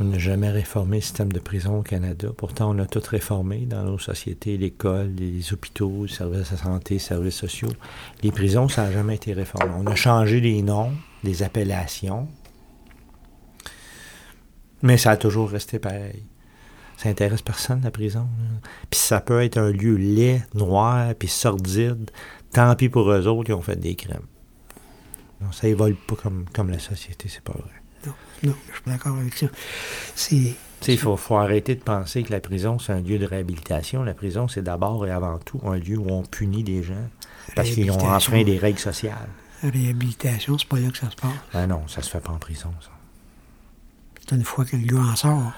On 0.00 0.04
n'a 0.04 0.18
jamais 0.18 0.50
réformé 0.50 0.96
le 0.96 1.02
système 1.02 1.30
de 1.30 1.38
prison 1.38 1.78
au 1.78 1.82
Canada. 1.82 2.28
Pourtant, 2.36 2.74
on 2.74 2.78
a 2.80 2.86
tout 2.86 3.02
réformé 3.08 3.64
dans 3.64 3.84
nos 3.84 3.98
sociétés, 3.98 4.56
l'école, 4.56 5.14
les 5.16 5.52
hôpitaux, 5.52 6.06
les 6.06 6.12
services 6.12 6.50
de 6.50 6.56
santé, 6.56 6.94
les 6.94 7.00
services 7.00 7.36
sociaux. 7.36 7.70
Les 8.22 8.32
prisons, 8.32 8.68
ça 8.68 8.84
n'a 8.84 8.92
jamais 8.92 9.14
été 9.14 9.32
réformé. 9.32 9.72
On 9.78 9.86
a 9.86 9.94
changé 9.94 10.40
les 10.40 10.62
noms, 10.62 10.90
les 11.22 11.44
appellations, 11.44 12.26
mais 14.82 14.98
ça 14.98 15.12
a 15.12 15.16
toujours 15.16 15.48
resté 15.48 15.78
pareil. 15.78 16.24
Ça 16.96 17.08
intéresse 17.08 17.42
personne, 17.42 17.80
la 17.82 17.92
prison. 17.92 18.26
Puis 18.90 18.98
ça 18.98 19.20
peut 19.20 19.42
être 19.42 19.58
un 19.58 19.70
lieu 19.70 19.94
laid, 19.94 20.44
noir, 20.54 21.14
puis 21.14 21.28
sordide. 21.28 22.10
Tant 22.52 22.74
pis 22.74 22.88
pour 22.88 23.10
eux 23.10 23.26
autres 23.28 23.44
qui 23.44 23.52
ont 23.52 23.62
fait 23.62 23.76
des 23.76 23.94
crimes. 23.94 24.26
Non, 25.40 25.52
ça 25.52 25.68
évolue 25.68 25.96
pas 26.06 26.16
comme, 26.16 26.46
comme 26.52 26.70
la 26.70 26.78
société, 26.80 27.28
c'est 27.28 27.42
pas 27.42 27.52
vrai. 27.52 27.83
Non, 28.06 28.12
non, 28.44 28.54
je 28.70 28.74
suis 28.74 28.82
d'accord 28.86 29.16
avec 29.18 29.34
ça. 29.36 29.46
C'est. 30.14 30.54
Il 30.86 30.98
faut, 30.98 31.16
faut 31.16 31.36
arrêter 31.36 31.74
de 31.76 31.80
penser 31.82 32.22
que 32.24 32.30
la 32.30 32.40
prison, 32.40 32.78
c'est 32.78 32.92
un 32.92 33.00
lieu 33.00 33.18
de 33.18 33.24
réhabilitation. 33.24 34.02
La 34.02 34.12
prison, 34.12 34.48
c'est 34.48 34.60
d'abord 34.62 35.06
et 35.06 35.10
avant 35.10 35.38
tout 35.38 35.58
un 35.64 35.76
lieu 35.78 35.96
où 35.96 36.10
on 36.10 36.22
punit 36.24 36.62
des 36.62 36.82
gens 36.82 37.08
parce 37.56 37.70
qu'ils 37.70 37.90
ont 37.90 37.98
enfreint 38.06 38.42
des 38.44 38.58
règles 38.58 38.78
sociales. 38.78 39.28
La 39.62 39.70
réhabilitation, 39.70 40.58
c'est 40.58 40.68
pas 40.68 40.78
là 40.78 40.90
que 40.90 40.98
ça 40.98 41.10
se 41.10 41.16
passe. 41.16 41.30
Ben 41.54 41.66
non, 41.68 41.88
ça 41.88 42.02
se 42.02 42.10
fait 42.10 42.20
pas 42.20 42.32
en 42.32 42.38
prison, 42.38 42.70
ça. 42.82 42.90
C'est 44.28 44.34
une 44.36 44.44
fois 44.44 44.66
que 44.66 44.76
le 44.76 44.84
gars 44.86 45.00
en 45.02 45.16
sort. 45.16 45.52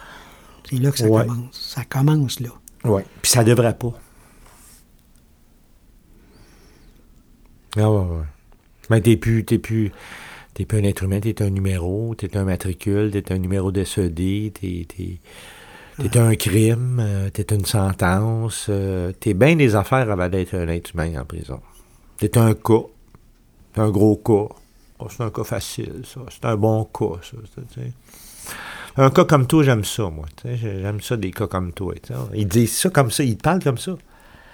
C'est 0.71 0.77
là 0.77 0.91
que 0.93 0.99
ça 0.99 1.07
Ouais. 1.09 1.27
commence. 1.27 1.73
Ça 1.75 1.85
commence 1.85 2.39
là. 2.41 2.51
Oui. 2.85 3.03
Puis 3.21 3.33
ça 3.33 3.43
devrait 3.43 3.77
pas. 3.77 3.93
Ah 7.77 7.91
ouais, 7.91 7.99
ouais. 7.99 8.25
Mais 8.91 9.01
t'es 9.01 9.17
plus, 9.17 9.45
t'es 9.45 9.59
plus, 9.59 9.91
t'es 10.57 10.65
plus 10.65 10.79
un 10.79 10.85
être 10.85 11.03
humain, 11.03 11.21
t'es 11.21 11.43
un 11.43 11.51
numéro, 11.51 12.15
t'es 12.17 12.35
un 12.35 12.45
matricule, 12.45 13.11
t'es 13.11 13.31
un 13.31 13.37
numéro 13.37 13.71
décédé, 13.71 14.51
t'es, 14.59 14.87
t'es, 14.89 15.21
t'es 16.09 16.19
un 16.19 16.35
crime, 16.35 16.99
euh, 16.99 17.29
t'es 17.29 17.55
une 17.55 17.67
sentence, 17.67 18.69
euh, 18.71 19.13
t'es 19.21 19.35
bien 19.35 19.55
des 19.55 19.77
affaires 19.77 20.11
avant 20.11 20.31
d'être 20.31 20.55
un 20.55 20.69
être 20.69 20.95
humain 20.95 21.21
en 21.21 21.27
prison. 21.27 21.61
T'es 22.17 22.39
un 22.39 22.55
cas. 22.55 22.85
T'es 23.75 23.83
un 23.83 23.91
gros 23.91 24.17
cas. 24.17 24.55
Oh, 24.99 25.09
c'est 25.11 25.23
un 25.23 25.31
cas 25.31 25.45
facile, 25.45 26.03
ça. 26.05 26.21
C'est 26.31 26.47
un 26.47 26.57
bon 26.57 26.85
cas, 26.85 27.21
ça. 27.23 27.37
Un 28.97 29.11
cas 29.11 29.27
comme 29.27 29.47
toi, 29.47 29.63
j'aime 29.63 29.85
ça, 29.85 30.09
moi. 30.09 30.25
J'aime 30.43 31.03
ça, 31.03 31.19
des 31.19 31.33
cas 31.33 31.49
comme 31.49 31.75
toi. 31.75 31.93
tu 32.03 32.15
sais. 32.15 32.19
Ils 32.33 32.49
disent 32.49 32.79
ça 32.79 32.89
comme 32.89 33.11
ça, 33.11 33.25
ils 33.25 33.37
te 33.37 33.43
parlent 33.43 33.63
comme 33.63 33.77
ça. 33.77 33.93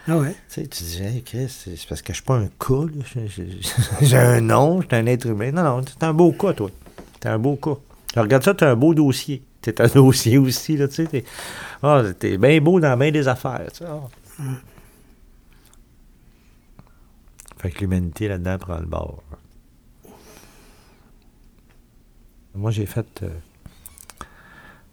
Ah 0.08 0.18
ouais? 0.18 0.32
Tu 0.32 0.38
sais, 0.62 0.66
tu 0.66 0.82
dis, 0.82 1.02
hey, 1.02 1.22
Chris, 1.22 1.48
c'est 1.48 1.86
parce 1.88 2.02
que 2.02 2.12
je 2.12 2.18
suis 2.18 2.24
pas 2.24 2.36
un 2.36 2.48
cas. 2.48 2.86
J'ai- 4.02 4.16
un 4.16 4.40
nom, 4.40 4.80
je 4.80 4.86
suis 4.88 4.96
un 4.96 5.06
être 5.06 5.26
humain. 5.26 5.52
Non, 5.52 5.62
non, 5.62 5.82
t'es 5.82 6.04
un 6.04 6.12
beau 6.12 6.32
cas, 6.32 6.52
toi. 6.54 6.70
T'es 7.20 7.28
un 7.28 7.38
beau 7.38 7.54
cas. 7.56 7.76
Tu 8.12 8.18
regardes 8.18 8.42
ça, 8.42 8.52
t'as 8.54 8.70
un 8.72 8.76
beau 8.76 8.94
dossier. 8.94 9.42
T'es 9.60 9.80
un 9.80 9.86
dossier 9.94 10.38
aussi, 10.38 10.76
là, 10.76 10.88
tu 10.88 10.94
sais. 10.96 11.06
T'es 11.06 11.24
ah, 11.84 12.02
t'es 12.18 12.36
bien 12.36 12.60
beau 12.60 12.80
dans 12.80 12.96
bien 12.96 13.10
des 13.12 13.28
affaires, 13.28 13.66
tu 13.72 13.78
sais. 13.78 13.84
ah. 13.88 14.42
Fait 17.58 17.70
que 17.70 17.78
l'humanité, 17.80 18.26
là-dedans, 18.26 18.58
prend 18.58 18.78
le 18.78 18.86
bord. 18.86 19.22
Moi, 22.56 22.70
j'ai 22.72 22.86
fait 22.86 23.22
euh, 23.22 23.30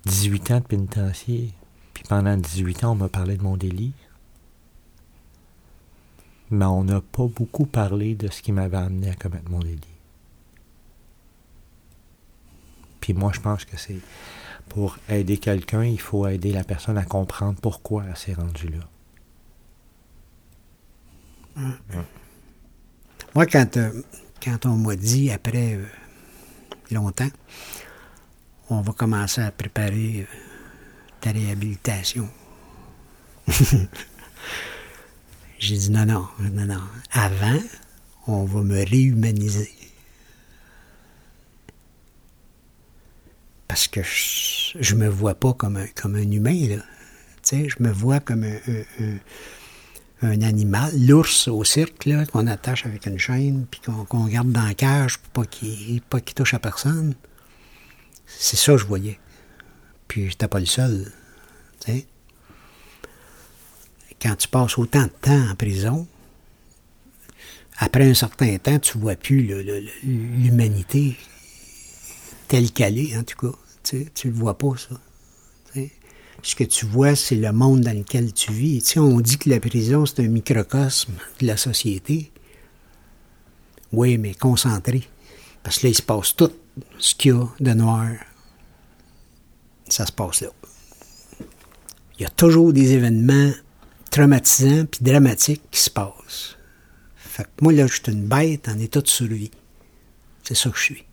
18 0.06 0.52
ans 0.52 0.60
de 0.60 0.66
pénitencier. 0.66 1.52
Puis 1.96 2.04
pendant 2.08 2.38
18 2.38 2.84
ans, 2.84 2.92
on 2.92 2.96
m'a 2.96 3.10
parlé 3.10 3.38
de 3.38 3.42
mon 3.44 3.58
délit. 3.58 3.94
Mais 6.52 6.66
on 6.66 6.84
n'a 6.84 7.02
pas 7.02 7.28
beaucoup 7.28 7.66
parlé 7.66 8.16
de 8.16 8.30
ce 8.30 8.42
qui 8.42 8.52
m'avait 8.52 8.78
amené 8.78 9.10
à 9.10 9.16
commettre 9.16 9.50
mon 9.50 9.60
délit. 9.60 9.80
Puis 13.02 13.14
moi, 13.14 13.32
je 13.34 13.40
pense 13.40 13.66
que 13.66 13.78
c'est 13.78 14.00
pour 14.70 14.98
aider 15.10 15.38
quelqu'un, 15.38 15.84
il 15.84 16.00
faut 16.00 16.28
aider 16.28 16.52
la 16.52 16.64
personne 16.64 16.98
à 16.98 17.04
comprendre 17.04 17.60
pourquoi 17.60 18.04
elle 18.08 18.18
s'est 18.18 18.34
rendue 18.34 18.70
là. 18.70 18.80
Moi, 23.36 23.46
quand, 23.46 23.78
euh, 23.78 24.02
quand 24.42 24.66
on 24.66 24.76
m'a 24.76 24.96
dit, 24.96 25.30
après 25.32 25.74
euh, 25.74 25.86
longtemps, 26.92 27.30
on 28.70 28.82
va 28.82 28.94
commencer 28.94 29.42
à 29.42 29.52
préparer 29.52 30.22
euh, 30.22 30.26
ta 31.22 31.32
réhabilitation. 31.32 32.30
J'ai 35.60 35.76
dit 35.78 35.92
non, 35.92 36.06
non, 36.06 36.28
non, 36.40 36.66
non. 36.66 36.82
Avant, 37.12 37.60
on 38.28 38.46
va 38.46 38.62
me 38.62 38.78
réhumaniser. 38.84 39.70
Parce 43.68 43.88
que 43.88 44.02
je, 44.02 44.78
je 44.80 44.96
me 44.96 45.08
vois 45.08 45.36
pas 45.36 45.54
comme 45.54 45.76
un, 45.78 45.88
comme 45.88 46.16
un 46.16 46.32
humain, 46.32 46.68
là. 46.68 46.84
Je 47.52 47.76
me 47.80 47.92
vois 47.92 48.20
comme 48.20 48.44
un, 48.44 48.58
un- 50.22 50.42
animal, 50.42 50.92
l'ours 50.98 51.48
au 51.48 51.64
cirque, 51.64 52.06
là, 52.06 52.26
qu'on 52.26 52.46
attache 52.48 52.86
avec 52.86 53.06
une 53.06 53.18
chaîne, 53.18 53.66
puis 53.70 53.82
qu'on 53.82 54.26
garde 54.28 54.52
dans 54.52 54.64
la 54.66 54.74
cage 54.74 55.18
pour 55.18 55.46
pas 55.46 55.46
qu'il 55.46 56.02
touche 56.36 56.54
à 56.54 56.60
personne. 56.60 57.16
C'est 58.28 58.58
ça 58.58 58.74
que 58.74 58.78
je 58.80 58.86
voyais. 58.86 59.20
Puis 60.08 60.30
j'étais 60.30 60.48
pas 60.48 60.60
le 60.60 60.66
seul. 60.66 61.12
Quand 64.22 64.36
tu 64.36 64.48
passes 64.48 64.78
autant 64.78 65.04
de 65.04 65.12
temps 65.22 65.50
en 65.52 65.56
prison, 65.56 66.08
après 67.78 68.10
un 68.10 68.14
certain 68.14 68.58
temps, 68.58 68.80
tu 68.80 68.98
vois 68.98 69.16
plus 69.16 69.42
l'humanité 70.04 71.18
telle 72.50 72.72
qu'elle 72.72 72.98
est, 72.98 73.16
en 73.18 73.24
tout 73.24 73.38
cas. 73.38 73.58
Tu 73.84 74.08
tu 74.14 74.28
le 74.28 74.34
vois 74.34 74.58
pas, 74.58 74.76
ça. 74.78 75.00
Ce 76.42 76.56
que 76.56 76.64
tu 76.64 76.86
vois, 76.86 77.16
c'est 77.16 77.36
le 77.36 77.52
monde 77.52 77.82
dans 77.82 77.98
lequel 77.98 78.34
tu 78.34 78.52
vis. 78.52 78.98
On 78.98 79.20
dit 79.20 79.38
que 79.38 79.50
la 79.50 79.60
prison, 79.60 80.06
c'est 80.06 80.24
un 80.24 80.28
microcosme 80.28 81.14
de 81.40 81.48
la 81.48 81.58
société. 81.58 82.32
Oui, 83.92 84.18
mais 84.18 84.34
concentré. 84.34 85.04
Parce 85.64 85.80
que 85.80 85.88
là, 85.88 85.90
il 85.92 85.96
se 85.96 86.02
passe 86.02 86.36
tout 86.36 86.52
ce 86.98 87.16
qu'il 87.16 87.32
y 87.32 87.36
a 87.36 87.48
de 87.60 87.74
noir. 87.74 88.10
Ça 89.90 90.06
se 90.06 90.12
passe 90.12 90.42
là. 90.42 90.50
Il 92.18 92.24
y 92.24 92.26
a 92.26 92.30
toujours 92.30 92.74
des 92.74 92.94
événements 92.94 93.52
traumatisants 94.10 94.86
puis 94.86 95.02
dramatiques 95.02 95.64
qui 95.72 95.80
se 95.80 95.90
passent. 95.90 96.58
Fait 97.16 97.44
que 97.44 97.50
moi, 97.62 97.74
là, 97.74 97.88
je 97.88 97.94
suis 97.94 98.12
une 98.12 98.26
bête 98.26 98.68
en 98.68 98.78
état 98.80 99.02
de 99.02 99.08
survie. 99.08 99.52
C'est 100.44 100.56
ça 100.56 100.70
que 100.70 100.78
je 100.78 100.84
suis. 100.84 101.06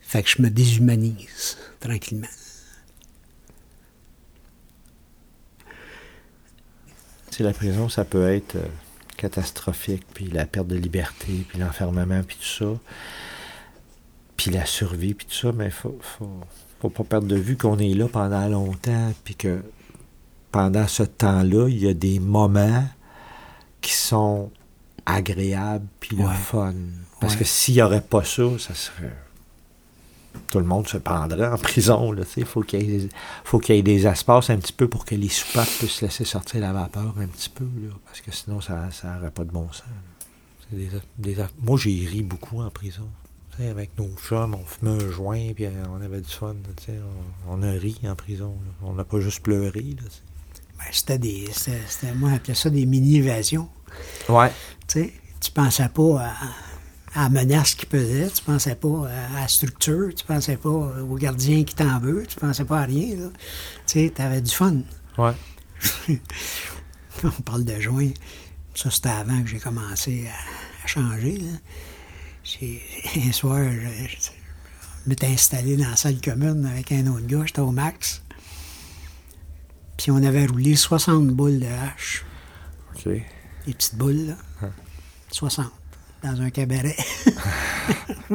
Fait 0.00 0.22
que 0.22 0.28
je 0.28 0.42
me 0.42 0.50
déshumanise 0.50 1.56
tranquillement. 1.78 2.26
La 7.40 7.54
prison, 7.54 7.88
ça 7.88 8.04
peut 8.04 8.28
être 8.28 8.56
euh, 8.56 8.66
catastrophique, 9.16 10.04
puis 10.12 10.26
la 10.26 10.44
perte 10.44 10.66
de 10.66 10.76
liberté, 10.76 11.46
puis 11.48 11.58
l'enfermement, 11.58 12.22
puis 12.22 12.36
tout 12.36 12.64
ça, 12.64 12.78
puis 14.36 14.50
la 14.50 14.66
survie, 14.66 15.14
puis 15.14 15.26
tout 15.26 15.34
ça, 15.34 15.52
mais 15.52 15.70
faut, 15.70 15.98
faut, 16.02 16.40
faut 16.80 16.90
pas 16.90 17.04
perdre 17.04 17.28
de 17.28 17.36
vue 17.36 17.56
qu'on 17.56 17.78
est 17.78 17.94
là 17.94 18.08
pendant 18.08 18.46
longtemps, 18.46 19.14
puis 19.24 19.36
que 19.36 19.62
pendant 20.52 20.86
ce 20.88 21.02
temps-là, 21.02 21.68
il 21.68 21.78
y 21.78 21.88
a 21.88 21.94
des 21.94 22.18
moments 22.20 22.86
qui 23.80 23.92
sont 23.94 24.50
agréables, 25.06 25.86
puis 26.00 26.16
le 26.16 26.24
Ouais. 26.24 26.34
fun. 26.34 26.74
Parce 27.20 27.34
Ouais. 27.34 27.40
que 27.40 27.44
s'il 27.44 27.74
n'y 27.74 27.82
aurait 27.82 28.00
pas 28.00 28.24
ça, 28.24 28.42
ça 28.58 28.74
serait... 28.74 29.14
Tout 30.50 30.58
le 30.60 30.64
monde 30.64 30.86
se 30.86 30.96
pendrait 30.96 31.48
en 31.48 31.58
prison. 31.58 32.12
Là, 32.12 32.24
sais. 32.24 32.44
faut 32.44 32.62
qu'il 32.62 32.82
y, 32.82 32.96
ait- 33.04 33.08
faut 33.44 33.58
qu'il 33.58 33.74
y 33.74 33.78
ait 33.78 33.82
des 33.82 34.06
espaces 34.06 34.50
un 34.50 34.56
petit 34.58 34.72
peu 34.72 34.88
pour 34.88 35.04
que 35.04 35.14
les 35.16 35.28
soupapes 35.28 35.68
puissent 35.78 36.02
laisser 36.02 36.24
sortir 36.24 36.60
la 36.60 36.72
vapeur 36.72 37.14
un 37.20 37.26
petit 37.26 37.48
peu. 37.50 37.64
Là, 37.64 37.90
parce 38.06 38.20
que 38.20 38.30
sinon, 38.30 38.60
ça 38.60 38.88
n'aurait 39.04 39.30
pas 39.32 39.44
de 39.44 39.50
bon 39.50 39.66
sens. 39.72 39.84
des- 40.72 41.36
Moi, 41.62 41.78
j'ai 41.78 42.06
ri 42.06 42.22
beaucoup 42.22 42.60
en 42.60 42.70
prison. 42.70 43.08
Avec 43.58 43.90
nos 43.98 44.08
chums, 44.26 44.54
on 44.54 44.64
fumait 44.64 45.02
un 45.04 45.10
joint, 45.10 45.52
puis 45.54 45.66
euh, 45.66 45.70
on 45.92 46.00
avait 46.00 46.20
du 46.22 46.30
fun. 46.30 46.54
On, 46.88 47.52
on 47.58 47.62
a 47.62 47.72
ri 47.72 47.98
en 48.06 48.14
prison. 48.14 48.56
là. 48.64 48.88
On 48.88 48.94
n'a 48.94 49.04
pas 49.04 49.20
juste 49.20 49.42
pleuré. 49.42 49.80
Là, 49.82 50.08
Ben, 50.80 50.86
c'était 50.92 51.18
des. 51.18 51.48
C'était, 51.52 51.78
c'était- 51.88 52.14
moi, 52.14 52.30
j'appelais 52.32 52.54
ça 52.54 52.70
des 52.70 52.86
mini-évasions. 52.86 53.68
ouais. 54.28 54.50
Tu 54.88 55.02
sais, 55.04 55.12
tu 55.40 55.50
pensais 55.52 55.88
pas 55.88 56.20
à, 56.22 56.32
à 57.20 57.22
la 57.24 57.28
menace 57.28 57.74
qui 57.74 57.86
pesait, 57.86 58.28
tu 58.30 58.42
pensais 58.42 58.74
pas 58.74 59.08
à, 59.08 59.40
la 59.40 59.48
structure, 59.48 60.10
tu 60.14 60.24
pensais 60.24 60.56
pas 60.56 60.68
au 60.68 61.14
gardien 61.16 61.62
qui 61.64 61.74
t'en 61.74 61.98
veut, 62.00 62.24
tu 62.28 62.36
pensais 62.36 62.64
pas 62.64 62.80
à 62.80 62.84
rien. 62.84 63.16
là. 63.16 63.28
Tu 63.86 64.04
sais, 64.06 64.12
t'avais 64.14 64.40
du 64.40 64.50
fun. 64.50 64.78
Ouais. 65.18 65.32
On 67.24 67.42
parle 67.42 67.64
de 67.64 67.78
joint. 67.80 68.08
Ça, 68.74 68.90
c'était 68.90 69.08
avant 69.10 69.42
que 69.42 69.48
j'ai 69.48 69.58
commencé 69.58 70.26
à, 70.28 70.84
à 70.84 70.86
changer. 70.86 71.36
là. 71.38 71.58
Un 73.28 73.32
soir, 73.32 73.58
je- 73.62 74.16
Je 75.04 75.08
m'étais 75.08 75.26
installé 75.28 75.76
dans 75.76 75.88
la 75.88 75.96
salle 75.96 76.20
commune 76.20 76.66
avec 76.66 76.92
un 76.92 77.06
autre 77.06 77.26
gars, 77.26 77.42
j'étais 77.46 77.60
au 77.60 77.70
max. 77.70 78.22
Puis 80.00 80.10
on 80.10 80.22
avait 80.24 80.46
roulé 80.46 80.76
60 80.76 81.28
boules 81.28 81.58
de 81.58 81.66
hache. 81.66 82.24
OK. 82.94 83.04
Les 83.66 83.74
petites 83.74 83.96
boules, 83.96 84.28
là. 84.28 84.68
60, 85.30 85.70
dans 86.22 86.40
un 86.40 86.48
cabaret. 86.48 86.96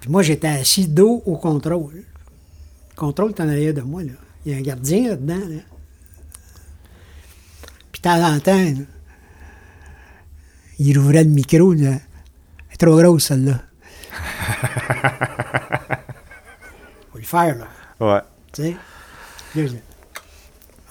Puis 0.00 0.08
moi, 0.08 0.22
j'étais 0.22 0.46
assis 0.46 0.86
dos 0.86 1.24
au 1.26 1.36
contrôle. 1.38 2.04
Le 2.90 2.94
contrôle 2.94 3.30
est 3.30 3.40
en 3.40 3.48
arrière 3.48 3.74
de 3.74 3.80
moi, 3.80 4.04
là. 4.04 4.12
Il 4.46 4.52
y 4.52 4.54
a 4.54 4.58
un 4.58 4.62
gardien 4.62 5.08
là-dedans, 5.08 5.40
là. 5.48 5.60
Puis 7.90 8.00
de 8.00 8.02
temps 8.02 8.22
en 8.24 8.38
temps, 8.38 8.64
là, 8.64 8.84
il 10.78 10.96
rouvrait 10.96 11.24
le 11.24 11.30
micro, 11.30 11.72
là. 11.72 11.90
Elle 11.90 12.74
est 12.74 12.76
trop 12.76 12.96
grosse, 12.96 13.24
celle-là. 13.24 13.60
Faut 17.10 17.18
le 17.18 17.24
faire, 17.24 17.58
là. 17.58 17.66
Ouais. 17.98 18.20
Tu 18.52 18.62
sais? 18.62 18.76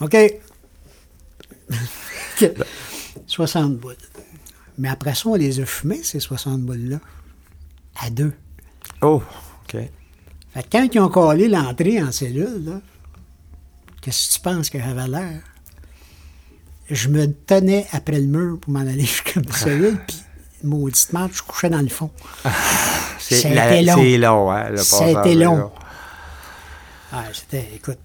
OK? 0.00 0.16
60 3.26 3.76
boules. 3.76 3.96
Mais 4.78 4.88
après 4.88 5.14
ça, 5.14 5.28
on 5.28 5.34
les 5.34 5.60
a 5.60 5.66
fumées, 5.66 6.02
ces 6.02 6.20
60 6.20 6.62
boules-là. 6.62 6.98
À 8.00 8.10
deux. 8.10 8.32
Oh, 9.02 9.22
OK. 9.64 9.76
Fait 10.54 10.62
que 10.62 10.68
quand 10.70 10.88
ils 10.92 11.00
ont 11.00 11.08
collé 11.08 11.48
l'entrée 11.48 12.00
en 12.00 12.12
cellule, 12.12 12.80
qu'est-ce 14.00 14.28
que 14.28 14.34
tu 14.34 14.40
penses 14.40 14.70
que 14.70 14.78
j'avais 14.78 15.08
l'air? 15.08 15.40
Je 16.88 17.08
me 17.08 17.26
tenais 17.26 17.86
après 17.92 18.20
le 18.20 18.26
mur 18.26 18.58
pour 18.60 18.72
m'en 18.72 18.80
aller 18.80 19.00
jusqu'à 19.00 19.40
ma 19.40 19.52
cellule, 19.52 19.98
puis 20.06 20.22
maudite 20.62 21.12
marche, 21.12 21.38
je 21.38 21.42
couchais 21.42 21.70
dans 21.70 21.82
le 21.82 21.88
fond. 21.88 22.10
Été 23.30 23.82
long. 23.82 23.96
C'est 23.96 24.16
long, 24.16 24.50
hein, 24.50 24.70
le 24.70 24.80
été 24.80 25.32
est 25.32 25.34
long. 25.34 25.70
Ah, 27.12 27.24
c'était, 27.32 27.68
écoute, 27.74 27.98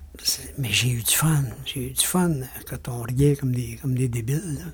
mais 0.58 0.70
j'ai 0.70 0.90
eu 0.90 1.02
du 1.02 1.16
fun. 1.16 1.44
J'ai 1.66 1.88
eu 1.88 1.92
du 1.92 2.06
fun 2.06 2.32
quand 2.70 2.88
on 2.88 3.02
riait 3.02 3.36
comme 3.36 3.54
des, 3.54 3.78
comme 3.82 3.96
des 3.96 4.08
débiles. 4.08 4.66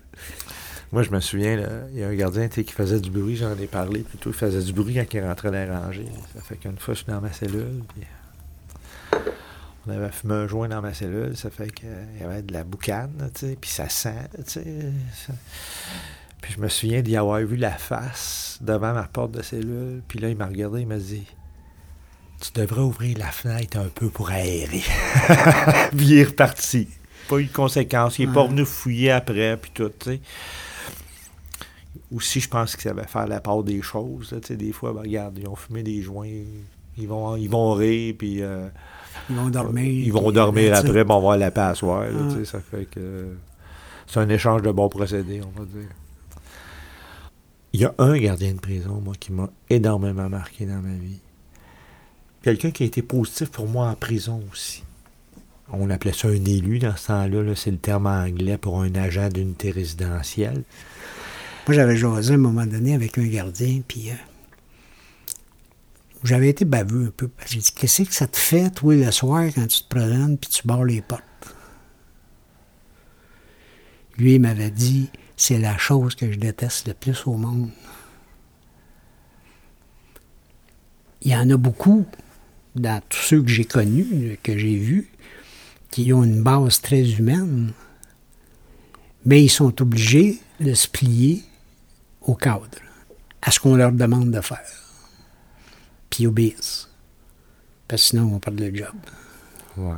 Moi, 0.92 1.04
je 1.04 1.12
me 1.12 1.20
souviens, 1.20 1.88
il 1.94 2.00
y 2.00 2.04
a 2.04 2.08
un 2.08 2.16
gardien 2.16 2.48
qui 2.48 2.64
faisait 2.64 3.00
du 3.00 3.12
bruit, 3.12 3.36
j'en 3.36 3.56
ai 3.58 3.68
parlé 3.68 4.02
plutôt. 4.02 4.32
Il 4.32 4.36
faisait 4.36 4.62
du 4.62 4.74
bruit 4.74 4.96
quand 4.96 5.14
il 5.14 5.24
rentrait 5.24 5.52
dans 5.52 5.58
les 5.58 5.70
rangées. 5.70 6.08
Ça 6.36 6.42
fait 6.42 6.58
qu'une 6.58 6.80
fois, 6.80 6.96
je 6.96 7.04
suis 7.04 7.12
dans 7.12 7.22
ma 7.22 7.32
cellule, 7.32 7.84
puis 7.94 8.08
on 9.86 9.92
avait 9.92 10.12
fumé 10.12 10.34
un 10.34 10.48
joint 10.48 10.68
dans 10.68 10.82
ma 10.82 10.94
cellule. 10.94 11.38
Ça 11.38 11.52
fait 11.52 11.72
qu'il 11.72 11.90
y 12.20 12.24
avait 12.24 12.42
de 12.42 12.54
la 12.54 12.64
boucane, 12.64 13.30
tu 13.36 13.48
sais, 13.48 13.58
puis 13.60 13.70
ça 13.70 13.88
sent, 13.88 14.30
tu 14.48 14.54
sais. 14.54 14.66
Puis 16.42 16.54
je 16.54 16.60
me 16.60 16.70
souviens 16.70 17.02
d'y 17.02 17.18
avoir 17.18 17.40
vu 17.42 17.56
la 17.56 17.72
face 17.72 18.58
devant 18.62 18.94
ma 18.94 19.04
porte 19.04 19.32
de 19.32 19.42
cellule. 19.42 20.02
Puis 20.08 20.20
là, 20.20 20.30
il 20.30 20.38
m'a 20.38 20.48
regardé, 20.48 20.82
il 20.82 20.88
m'a 20.88 20.98
dit 20.98 21.26
Tu 22.40 22.52
devrais 22.54 22.82
ouvrir 22.82 23.18
la 23.18 23.32
fenêtre 23.32 23.78
un 23.78 23.90
peu 23.94 24.10
pour 24.10 24.30
aérer. 24.30 24.84
puis 25.98 26.06
il 26.06 26.18
est 26.20 26.24
reparti. 26.24 26.88
Pas 27.28 27.40
eu 27.40 27.46
de 27.46 27.52
conséquences. 27.54 28.18
Il 28.18 28.28
n'est 28.28 28.34
pas 28.34 28.42
revenu 28.44 28.66
fouiller 28.66 29.12
après, 29.12 29.58
puis 29.58 29.72
tout, 29.74 29.90
tu 30.00 30.12
sais 30.12 30.22
aussi, 32.14 32.40
je 32.40 32.50
pense 32.50 32.76
qu'ils 32.76 32.84
savaient 32.90 33.08
faire 33.08 33.28
la 33.28 33.40
part 33.40 33.64
des 33.64 33.82
choses. 33.82 34.32
là, 34.32 34.56
des 34.56 34.72
fois, 34.72 34.94
ben, 34.94 35.02
regarde, 35.02 35.38
ils 35.38 35.48
ont 35.48 35.56
fumé 35.56 35.84
des 35.84 36.02
joints, 36.02 36.28
ils 36.98 37.08
vont, 37.08 37.36
ils 37.36 37.50
vont 37.50 37.74
rire, 37.74 38.16
puis 38.18 38.42
euh, 38.42 38.68
Ils 39.30 39.36
vont 39.36 39.50
dormir. 39.50 39.86
ils 39.86 40.12
vont 40.14 40.32
dormir 40.32 40.76
après, 40.76 41.06
on 41.08 41.22
va 41.22 41.38
la 41.38 41.52
paix 41.52 41.62
à 41.62 41.76
soir. 41.76 42.04
là, 42.04 42.10
Ouais. 42.12 42.46
Ça 42.46 42.60
fait 42.60 42.86
que 42.86 43.36
c'est 44.08 44.20
un 44.20 44.30
échange 44.30 44.62
de 44.64 44.72
bons 44.72 44.90
procédés, 44.90 45.42
on 45.44 45.60
va 45.60 45.66
dire. 45.66 45.90
Il 47.74 47.82
y 47.82 47.86
a 47.86 47.94
un 48.00 48.18
gardien 48.18 48.54
de 48.54 48.60
prison, 48.60 49.00
moi, 49.04 49.14
qui 49.20 49.32
m'a 49.32 49.50
énormément 49.70 50.28
marqué 50.28 50.66
dans 50.66 50.82
ma 50.82 50.96
vie. 50.96 51.20
Quelqu'un 52.42 52.72
qui 52.72 52.84
a 52.84 52.86
été 52.86 53.02
positif 53.02 53.50
pour 53.50 53.68
moi 53.68 53.88
en 53.88 53.96
prison 53.96 54.42
aussi. 54.52 54.84
On 55.72 55.90
appelait 55.90 56.14
ça 56.14 56.30
un 56.30 56.46
élu 56.46 56.80
dans 56.80 56.96
ce 56.96 57.08
temps-là. 57.08 57.44
là, 57.44 57.56
c'est 57.56 57.72
le 57.72 57.78
terme 57.78 58.08
anglais 58.08 58.58
pour 58.58 58.82
un 58.82 58.94
agent 58.96 59.30
d'unité 59.30 59.72
résidentielle. 59.72 60.64
Moi, 61.68 61.76
j'avais 61.76 61.98
jasé 61.98 62.32
à 62.32 62.36
un 62.36 62.40
moment 62.40 62.66
donné 62.66 62.96
avec 62.96 63.18
un 63.18 63.28
gardien, 63.28 63.82
puis 63.88 64.10
euh, 64.10 64.16
j'avais 66.24 66.50
été 66.50 66.66
baveux 66.66 67.08
un 67.08 67.12
peu. 67.12 67.30
J'ai 67.46 67.60
dit, 67.60 67.72
qu'est-ce 67.72 68.04
que 68.04 68.14
ça 68.14 68.26
te 68.26 68.38
fait, 68.38 68.72
toi, 68.72 68.96
le 68.96 69.12
soir, 69.12 69.46
quand 69.54 69.68
tu 69.68 69.84
te 69.84 69.88
promènes, 69.88 70.38
puis 70.38 70.50
tu 70.50 70.66
barres 70.66 70.86
les 70.86 71.02
portes? 71.02 71.24
Lui, 74.18 74.36
il 74.36 74.42
m'avait 74.42 74.72
dit, 74.72 75.10
c'est 75.38 75.60
la 75.60 75.78
chose 75.78 76.16
que 76.16 76.32
je 76.32 76.40
déteste 76.40 76.88
le 76.88 76.94
plus 76.94 77.28
au 77.28 77.34
monde. 77.34 77.70
Il 81.22 81.32
y 81.32 81.36
en 81.36 81.50
a 81.50 81.58
beaucoup, 81.58 82.06
dans 82.76 83.02
tous 83.08 83.20
ceux 83.20 83.42
que 83.42 83.50
j'ai 83.50 83.66
connus, 83.66 84.40
que 84.44 84.58
j'ai 84.58 84.78
vus, 84.78 85.10
qui 85.92 86.14
ont 86.14 86.24
une 86.24 86.44
base 86.44 86.82
très 86.82 87.02
humaine, 87.12 87.74
mais 89.26 89.44
ils 89.44 89.50
sont 89.50 89.82
obligés 89.82 90.40
de 90.60 90.74
se 90.74 90.88
plier 90.88 91.44
au 92.22 92.36
cadre, 92.36 92.68
à 93.42 93.52
ce 93.52 93.60
qu'on 93.60 93.76
leur 93.76 93.92
demande 93.92 94.32
de 94.32 94.42
faire. 94.42 94.60
Puis 96.10 96.24
ils 96.24 96.28
obéissent. 96.28 96.90
Parce 97.88 98.04
que 98.04 98.10
sinon, 98.10 98.34
on 98.36 98.40
perd 98.40 98.60
le 98.60 98.76
job. 98.76 98.96
Ouais. 99.78 99.96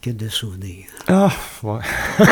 Que 0.00 0.10
de 0.10 0.28
souvenirs. 0.28 0.86
Ah, 1.08 1.32
ouais. 1.62 1.80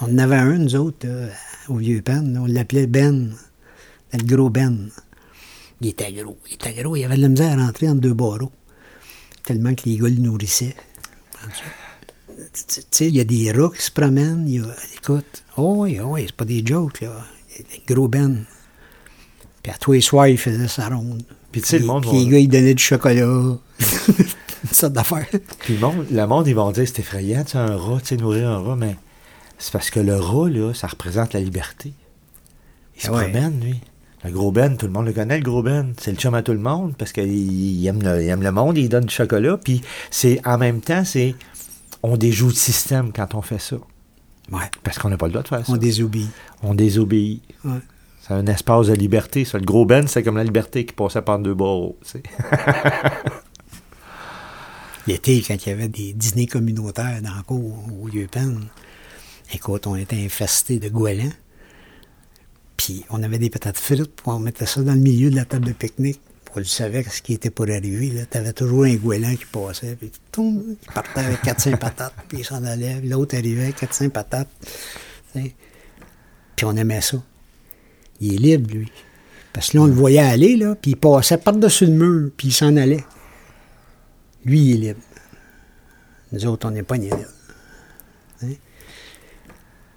On 0.00 0.12
en 0.12 0.18
avait 0.18 0.36
un, 0.36 0.58
nous 0.58 0.74
autres, 0.76 1.06
là, 1.06 1.28
au 1.68 1.76
vieux 1.76 2.02
pen, 2.02 2.34
là, 2.34 2.40
on 2.42 2.46
l'appelait 2.46 2.86
Ben. 2.86 3.32
Le 4.12 4.24
gros 4.24 4.50
Ben. 4.50 4.90
Il 5.80 5.88
était 5.88 6.12
gros. 6.12 6.38
Il 6.48 6.54
était 6.54 6.74
gros. 6.74 6.96
Il 6.96 7.04
avait 7.04 7.16
de 7.16 7.22
la 7.22 7.28
misère 7.28 7.58
à 7.58 7.66
rentrer 7.66 7.88
entre 7.88 8.00
deux 8.00 8.14
barreaux. 8.14 8.52
Tellement 9.44 9.74
que 9.74 9.82
les 9.86 9.96
gars 9.96 10.08
le 10.08 10.16
nourrissaient. 10.16 10.76
Tu 12.52 12.82
sais, 12.90 13.08
il 13.08 13.16
y 13.16 13.20
a 13.20 13.24
des 13.24 13.50
rats 13.52 13.70
qui 13.74 13.82
se 13.82 13.90
promènent. 13.90 14.44
Il 14.46 14.56
y 14.56 14.58
a, 14.60 14.74
écoute, 14.96 15.42
oh 15.56 15.74
oui, 15.78 15.98
oh 16.00 16.10
oui, 16.10 16.24
c'est 16.26 16.36
pas 16.36 16.44
des 16.44 16.64
jokes, 16.64 17.00
là. 17.00 17.24
Le 17.58 17.94
gros 17.94 18.08
Ben. 18.08 18.44
Puis 19.62 19.72
à 19.72 19.76
tous 19.78 19.92
les 19.92 20.00
soirs, 20.00 20.28
il 20.28 20.38
faisait 20.38 20.68
sa 20.68 20.88
ronde. 20.88 21.22
Puis 21.50 21.60
tu 21.60 21.68
sais, 21.68 21.78
le 21.78 21.86
monde 21.86 22.02
Puis 22.02 22.24
les 22.24 22.30
gars, 22.30 22.38
ils 22.38 22.48
donnaient 22.48 22.74
du 22.74 22.82
chocolat. 22.82 23.22
Une 24.64 24.70
sorte 24.70 24.92
d'affaire. 24.92 25.26
Puis 25.60 25.74
le 25.74 25.80
monde, 25.80 26.06
le 26.10 26.26
monde, 26.26 26.46
ils 26.46 26.54
vont 26.54 26.70
dire 26.72 26.86
c'est 26.86 27.00
effrayant, 27.00 27.44
tu 27.44 27.52
sais, 27.52 27.58
un 27.58 27.76
rat, 27.76 28.00
tu 28.00 28.08
sais, 28.08 28.16
nourrir 28.16 28.48
un 28.48 28.58
rat, 28.62 28.76
mais 28.76 28.96
c'est 29.62 29.72
parce 29.72 29.90
que 29.90 30.00
le 30.00 30.16
rat, 30.16 30.48
là, 30.50 30.74
ça 30.74 30.88
représente 30.88 31.34
la 31.34 31.40
liberté. 31.40 31.92
Il 32.96 33.02
se 33.02 33.08
Ah 33.08 33.12
ouais. 33.12 33.30
promène, 33.30 33.60
lui. 33.60 33.80
Le 34.24 34.32
gros 34.32 34.50
Ben, 34.50 34.76
tout 34.76 34.86
le 34.86 34.92
monde 34.92 35.06
le 35.06 35.12
connaît, 35.12 35.38
le 35.38 35.44
gros 35.44 35.62
Ben. 35.62 35.94
C'est 36.00 36.10
le 36.10 36.16
chum 36.16 36.34
à 36.34 36.42
tout 36.42 36.52
le 36.52 36.58
monde 36.58 36.96
parce 36.96 37.12
qu'il 37.12 37.32
il 37.32 37.86
aime, 37.86 38.02
le, 38.02 38.20
il 38.22 38.28
aime 38.28 38.42
le 38.42 38.50
monde, 38.50 38.76
il 38.76 38.88
donne 38.88 39.04
du 39.04 39.14
chocolat. 39.14 39.56
Puis 39.58 39.80
c'est 40.10 40.40
en 40.44 40.58
même 40.58 40.80
temps, 40.80 41.04
c'est 41.04 41.36
on 42.02 42.16
déjoue 42.16 42.48
le 42.48 42.54
système 42.54 43.12
quand 43.12 43.36
on 43.36 43.42
fait 43.42 43.60
ça. 43.60 43.76
Ouais. 44.50 44.68
Parce 44.82 44.98
qu'on 44.98 45.10
n'a 45.10 45.16
pas 45.16 45.26
le 45.26 45.32
droit 45.32 45.44
de 45.44 45.48
faire 45.48 45.64
ça. 45.64 45.72
On 45.72 45.76
désobéit. 45.76 46.28
On 46.64 46.74
désobéit. 46.74 47.42
Ouais. 47.64 47.78
C'est 48.20 48.34
un 48.34 48.46
espace 48.48 48.88
de 48.88 48.94
liberté. 48.94 49.44
Ça. 49.44 49.58
Le 49.58 49.64
gros 49.64 49.86
Ben, 49.86 50.08
c'est 50.08 50.24
comme 50.24 50.36
la 50.36 50.44
liberté 50.44 50.84
qui 50.86 50.92
passait 50.92 51.22
par 51.22 51.38
deux 51.38 51.56
sais. 52.02 52.22
L'été, 55.06 55.40
quand 55.46 55.54
il 55.54 55.68
y 55.68 55.72
avait 55.72 55.88
des 55.88 56.12
dîners 56.12 56.46
communautaires 56.46 57.20
dans 57.22 57.34
le 57.36 57.42
cours 57.42 57.84
au 58.00 58.08
lieu 58.08 58.26
pen, 58.30 58.60
écoute, 59.52 59.86
on 59.86 59.96
était 59.96 60.16
infestés 60.16 60.78
de 60.78 60.88
goélands. 60.88 61.32
Puis 62.76 63.04
on 63.10 63.22
avait 63.22 63.38
des 63.38 63.50
patates 63.50 63.78
frites, 63.78 64.16
puis 64.16 64.24
on 64.26 64.38
mettait 64.38 64.66
ça 64.66 64.82
dans 64.82 64.94
le 64.94 65.00
milieu 65.00 65.30
de 65.30 65.36
la 65.36 65.44
table 65.44 65.66
de 65.66 65.72
pique-nique. 65.72 66.20
On 66.54 66.58
le 66.58 66.64
savait 66.64 67.02
ce 67.04 67.22
qui 67.22 67.34
était 67.34 67.50
pour 67.50 67.66
arriver. 67.66 68.26
Tu 68.30 68.36
avais 68.36 68.52
toujours 68.52 68.84
un 68.84 68.94
goéland 68.96 69.34
qui 69.34 69.46
passait, 69.46 69.96
puis 69.96 70.10
toum, 70.30 70.76
il 70.82 70.92
partait 70.92 71.20
avec 71.20 71.40
400 71.42 71.76
patates, 71.78 72.14
puis 72.28 72.38
il 72.38 72.44
s'en 72.44 72.62
allait. 72.64 73.00
L'autre 73.00 73.36
arrivait 73.36 73.64
avec 73.64 73.76
400 73.76 74.10
patates. 74.10 74.48
Puis 75.32 75.54
on 76.64 76.76
aimait 76.76 77.00
ça. 77.00 77.22
Il 78.20 78.34
est 78.34 78.38
libre, 78.38 78.74
lui. 78.74 78.92
Parce 79.52 79.70
que 79.70 79.76
là, 79.76 79.84
on 79.84 79.86
le 79.86 79.92
voyait 79.92 80.18
aller, 80.18 80.56
là, 80.56 80.74
puis 80.74 80.92
il 80.92 80.96
passait 80.96 81.38
par-dessus 81.38 81.86
le 81.86 81.92
mur, 81.92 82.30
puis 82.36 82.48
il 82.48 82.52
s'en 82.52 82.76
allait. 82.76 83.04
Lui, 84.44 84.60
il 84.60 84.72
est 84.72 84.88
libre. 84.88 85.00
Nous 86.32 86.46
autres, 86.46 86.66
on 86.66 86.70
n'est 86.70 86.82
pas 86.82 86.98
ni 86.98 87.08
là. 87.10 87.16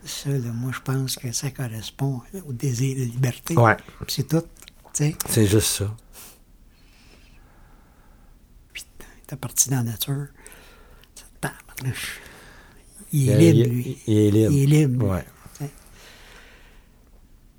Ça, 0.05 0.29
là, 0.29 0.51
moi, 0.53 0.71
je 0.71 0.79
pense 0.81 1.15
que 1.15 1.31
ça 1.31 1.49
correspond 1.49 2.21
au 2.47 2.53
désir 2.53 2.95
de 2.95 3.03
liberté. 3.03 3.57
Ouais. 3.57 3.75
C'est 4.07 4.27
tout. 4.27 4.43
C'est 4.93 5.45
juste 5.45 5.67
ça. 5.67 5.93
puis 8.71 8.85
t'es 9.27 9.35
parti 9.35 9.69
dans 9.69 9.77
la 9.77 9.83
nature. 9.83 10.27
Ça 11.15 11.25
te 11.25 11.39
parle. 11.41 11.93
Il 13.11 13.29
est 13.29 13.53
libre, 13.53 13.69
lui. 13.69 13.97
il 14.07 14.17
est 14.17 14.31
libre. 14.31 14.51
Il 14.51 14.73
est 14.73 14.77
libre. 14.77 15.07
Ouais. 15.07 15.25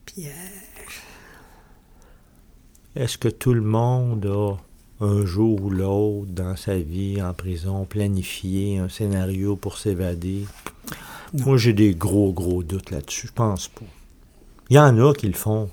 Puis, 0.06 0.28
euh, 0.28 0.30
Est-ce 2.94 3.18
que 3.18 3.28
tout 3.28 3.52
le 3.52 3.60
monde 3.60 4.24
a 4.26 4.56
un 5.04 5.26
jour 5.26 5.60
ou 5.62 5.70
l'autre 5.70 6.30
dans 6.30 6.56
sa 6.56 6.78
vie 6.78 7.20
en 7.20 7.34
prison 7.34 7.84
planifié 7.84 8.78
un 8.78 8.88
scénario 8.88 9.56
pour 9.56 9.76
s'évader? 9.78 10.46
Moi, 11.34 11.56
j'ai 11.56 11.72
des 11.72 11.94
gros, 11.94 12.32
gros 12.32 12.62
doutes 12.62 12.90
là-dessus. 12.90 13.26
Je 13.28 13.32
pense 13.32 13.68
pas. 13.68 13.84
Il 14.70 14.76
y 14.76 14.78
en 14.78 14.98
a 14.98 15.12
qui 15.14 15.26
le 15.28 15.34
font. 15.34 15.70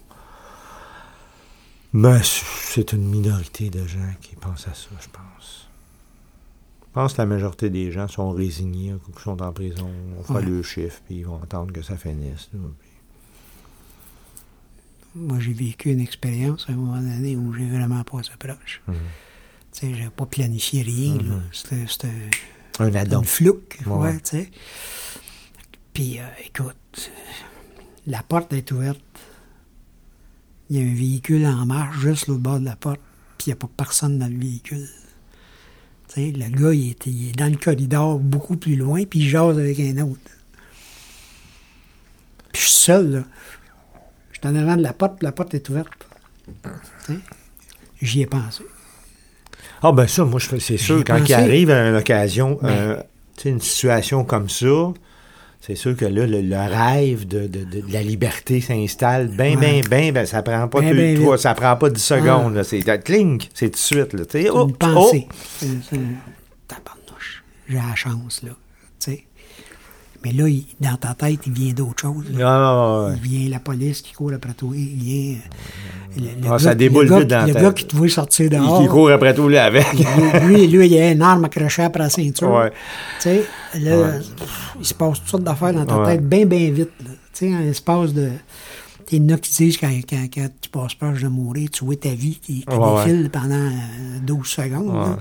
Mais 1.94 2.22
c'est 2.24 2.92
une 2.94 3.08
minorité 3.08 3.70
de 3.70 3.86
gens 3.86 4.00
qui 4.22 4.36
pensent 4.36 4.68
à 4.68 4.74
ça, 4.74 4.90
je 5.00 5.08
pense. 5.10 5.68
Je 6.82 6.94
pense 6.94 7.14
que 7.14 7.22
la 7.22 7.26
majorité 7.28 7.70
des 7.70 7.92
gens 7.92 8.08
sont 8.08 8.32
résignés, 8.32 8.94
qui 9.16 9.22
sont 9.24 9.42
en 9.42 9.52
prison, 9.54 9.90
on 10.20 10.24
fait 10.24 10.34
Ouais. 10.34 10.42
le 10.44 10.62
chiffre, 10.64 11.02
puis 11.06 11.18
ils 11.18 11.26
vont 11.26 11.42
attendre 11.42 11.72
que 11.72 11.82
ça 11.82 11.98
finisse. 11.98 12.50
là, 12.54 12.60
puis- 12.80 12.90
Moi, 15.16 15.40
j'ai 15.40 15.54
vécu 15.54 15.92
une 15.92 16.00
expérience 16.00 16.66
à 16.68 16.74
un 16.74 16.76
moment 16.76 16.98
donné 17.00 17.36
où 17.36 17.54
j'ai 17.54 17.70
vraiment 17.70 18.04
passé 18.04 18.32
proche. 18.40 18.82
Mhm. 18.88 18.96
Tu 19.72 19.80
sais, 19.80 19.94
j'avais 19.96 20.10
pas 20.10 20.26
planifié 20.26 20.82
rien, 20.82 21.16
là. 21.18 21.36
C'était, 21.52 21.86
c'était 21.88 22.08
Un 22.80 22.94
addon. 22.96 23.20
une 23.20 23.26
flouque, 23.26 23.80
Ouais. 23.86 23.94
ouais, 23.98 24.14
tu 24.22 24.30
sais. 24.38 24.52
Puis, 25.94 26.20
euh, 26.20 26.24
écoute, 26.46 27.12
la 28.08 28.24
porte 28.24 28.54
est 28.54 28.72
ouverte. 28.72 29.00
Il 30.70 30.78
y 30.78 30.80
a 30.80 30.84
un 30.92 30.96
véhicule 30.96 31.46
en 31.46 31.66
marche 31.66 32.00
juste 32.00 32.28
l'autre 32.28 32.42
bord 32.42 32.60
de 32.60 32.66
la 32.66 32.76
porte, 32.76 33.00
puis 33.38 33.48
il 33.48 33.50
n'y 33.50 33.54
a 33.54 33.56
pas 33.58 33.70
personne 33.78 34.18
dans 34.18 34.28
le 34.28 34.38
véhicule. 34.40 34.88
Tu 36.08 36.16
sais, 36.16 36.32
le 36.32 36.50
gars, 36.50 36.74
il 36.74 36.90
est, 36.92 37.06
il 37.06 37.30
est 37.30 37.34
dans 37.34 37.52
le 37.52 37.58
corridor 37.58 38.18
beaucoup 38.20 38.58
plus 38.58 38.76
loin, 38.76 39.04
puis 39.06 39.20
il 39.20 39.30
jase 39.30 39.58
avec 39.60 39.80
un 39.80 39.98
autre. 40.00 40.20
Puis 42.52 42.62
je 42.62 42.68
suis 42.68 42.72
seul, 42.80 43.12
là. 43.12 43.24
Je 44.32 44.40
suis 44.40 44.48
en 44.48 44.56
avant 44.56 44.76
de 44.78 44.82
la 44.84 44.94
porte, 44.94 45.18
puis 45.20 45.26
la 45.26 45.32
porte 45.32 45.54
est 45.54 45.70
ouverte. 45.70 45.90
Tu 46.46 47.14
sais, 47.14 47.20
J'y 48.02 48.22
ai 48.22 48.26
pensé. 48.26 48.64
Ah 49.82 49.92
ben 49.92 50.08
ça, 50.08 50.26
moi, 50.26 50.40
je 50.40 50.48
fais- 50.48 50.60
c'est 50.60 50.78
sûr, 50.78 51.04
quand 51.06 51.18
il 51.24 51.34
arrive 51.34 51.70
à 51.70 51.90
une 51.90 51.96
occasion, 51.96 52.58
Ben. 52.62 52.70
euh, 52.70 53.04
tu 53.38 53.44
sais, 53.44 53.50
une 53.50 53.62
situation 53.62 54.24
comme 54.26 54.50
ça, 54.50 54.92
c'est 55.66 55.76
sûr 55.76 55.96
que 55.96 56.04
là, 56.06 56.28
le, 56.28 56.42
le 56.42 56.58
rêve 56.58 57.26
de, 57.26 57.48
de- 57.48 57.64
de- 57.64 57.80
de 57.88 57.94
la 57.94 58.04
liberté 58.04 58.60
s'installe 58.60 59.28
bien, 59.30 59.56
bien, 59.56 59.76
Ouais. 59.76 59.82
bien, 59.90 60.12
ben, 60.12 60.26
ça 60.26 60.44
prend 60.44 60.68
pas 60.68 60.82
Ben, 60.82 60.90
deux- 60.92 60.96
ben 60.98 61.16
trois- 61.22 61.38
ça 61.38 61.54
prend 61.54 61.76
pas 61.78 61.90
10 61.90 62.04
secondes, 62.04 62.54
là, 62.56 62.64
c'est 62.66 62.82
clink, 63.04 63.50
c'est 63.54 63.68
tout 63.68 63.72
de 63.72 63.78
suite, 63.78 64.12
là, 64.14 64.26
tu 64.26 64.32
sais, 64.32 64.44
C'est 64.44 64.50
oh, 64.50 64.68
une 64.68 64.76
pensée. 64.76 65.28
oh. 65.32 65.96
Tabarnouche. 66.68 67.44
J'ai 67.70 67.76
la 67.76 67.96
chance, 67.96 68.42
là. 68.44 68.52
Tu 69.00 69.12
sais. 69.12 69.24
Mais 70.24 70.32
là, 70.32 70.48
il- 70.48 70.66
dans 70.80 70.96
ta 70.96 71.14
tête, 71.14 71.40
il 71.46 71.52
vient 71.54 71.74
d'autre 71.74 72.02
chose. 72.02 72.26
Ah, 72.42 73.08
ouais. 73.10 73.16
Il 73.24 73.30
vient 73.30 73.50
la 73.50 73.60
police 73.60 74.02
qui 74.02 74.14
court 74.14 74.32
après 74.34 74.54
toi. 74.54 74.70
Il 74.74 74.96
vient. 75.04 75.36
euh, 75.36 75.38
le- 76.18 76.22
le 76.24 76.30
Ah, 76.46 76.50
gars- 76.52 76.60
ça 76.60 76.76
déboule 76.76 77.06
le 77.06 77.10
gars, 77.10 77.20
vite 77.20 77.30
dans 77.30 77.46
Le 77.48 77.54
gars 77.54 77.72
qui 77.74 77.86
te 77.86 78.08
sortir 78.08 78.46
Il, 78.46 78.50
dehors. 78.52 78.82
il 78.82 78.88
court 78.88 79.10
après 79.12 79.34
tout, 79.34 79.50
là, 79.50 79.66
avec. 79.66 79.86
lui, 80.46 80.68
lui, 80.68 80.88
il 80.88 80.98
a 80.98 81.12
une 81.12 81.22
arme 81.22 81.46
accrochée 81.46 81.84
après 81.84 82.04
la 82.04 82.10
ceinture. 82.10 82.52
Ouais. 82.52 82.72
Tu 83.22 83.30
sais, 83.30 83.44
là, 83.82 84.14
pff, 84.38 84.76
il 84.80 84.86
se 84.86 84.94
passe 84.94 85.20
toutes 85.20 85.28
sortes 85.30 85.44
d'affaires 85.44 85.74
dans 85.74 85.86
ta 85.86 86.06
tête 86.12 86.28
bien, 86.28 86.46
bien 86.46 86.72
vite. 86.72 86.92
Tu 87.00 87.50
sais, 87.50 87.56
en 87.56 87.60
l'espace 87.60 88.14
de. 88.14 88.30
Il 89.12 89.22
y 89.22 89.32
en 89.32 89.36
a 89.36 89.38
qui 89.38 89.52
disent 89.54 89.78
quand, 89.78 89.92
quand, 90.10 90.26
quand 90.34 90.48
tu 90.62 90.70
passes 90.70 90.96
proche 90.96 91.22
de 91.22 91.28
mourir, 91.28 91.70
tu 91.72 91.86
vois 91.86 91.96
ta 91.98 92.10
vie 92.10 92.40
qui, 92.42 92.66
défile 92.68 93.30
pendant 93.32 93.54
euh, 93.56 93.70
12 94.26 94.48
secondes. 94.48 94.88
là. 94.88 95.02
Ouais. 95.10 95.16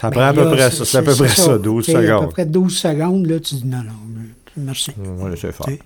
Ça 0.00 0.08
Ben 0.10 0.16
prend 0.16 0.22
à 0.28 0.32
peu 0.32 0.44
là, 0.44 0.50
près 0.52 0.70
ça, 0.70 0.84
c'est 0.84 0.98
à 0.98 1.02
peu 1.02 1.14
près 1.14 1.28
ça, 1.28 1.58
12 1.58 1.84
Tu 1.84 1.90
sais, 1.92 1.96
À 1.98 2.00
peu 2.00 2.06
secondes. 2.06 2.30
près 2.30 2.46
12 2.46 2.76
secondes, 2.76 3.26
là, 3.26 3.40
tu 3.40 3.56
dis 3.56 3.66
non, 3.66 3.78
non, 3.78 3.82
merci. 4.58 4.92
On 4.98 5.14
va 5.14 5.30
laisser 5.30 5.52
faire. 5.52 5.66
Tu 5.66 5.74
sais. 5.74 5.80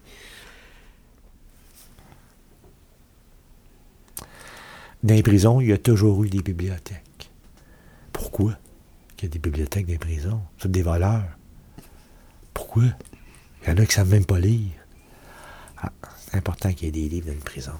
Dans 5.02 5.14
les 5.14 5.22
prisons, 5.22 5.60
il 5.60 5.68
y 5.68 5.72
a 5.72 5.78
toujours 5.78 6.22
eu 6.22 6.28
des 6.28 6.42
bibliothèques. 6.42 7.30
Pourquoi 8.12 8.56
il 9.18 9.24
y 9.24 9.26
a 9.26 9.28
des 9.28 9.38
bibliothèques 9.38 9.86
dans 9.86 9.92
les 9.92 9.98
prisons? 9.98 10.40
C'est 10.58 10.70
des 10.70 10.82
voleurs. 10.82 11.24
Pourquoi? 12.54 12.84
Il 13.62 13.68
y 13.68 13.72
en 13.72 13.74
a 13.74 13.82
qui 13.82 13.82
ne 13.82 13.92
savent 13.92 14.10
même 14.10 14.24
pas 14.24 14.38
lire. 14.38 14.72
Ah, 15.80 15.92
c'est 16.18 16.36
important 16.36 16.72
qu'il 16.72 16.86
y 16.86 16.88
ait 16.88 16.92
des 16.92 17.08
livres 17.08 17.26
dans 17.28 17.32
une 17.32 17.40
prison. 17.40 17.72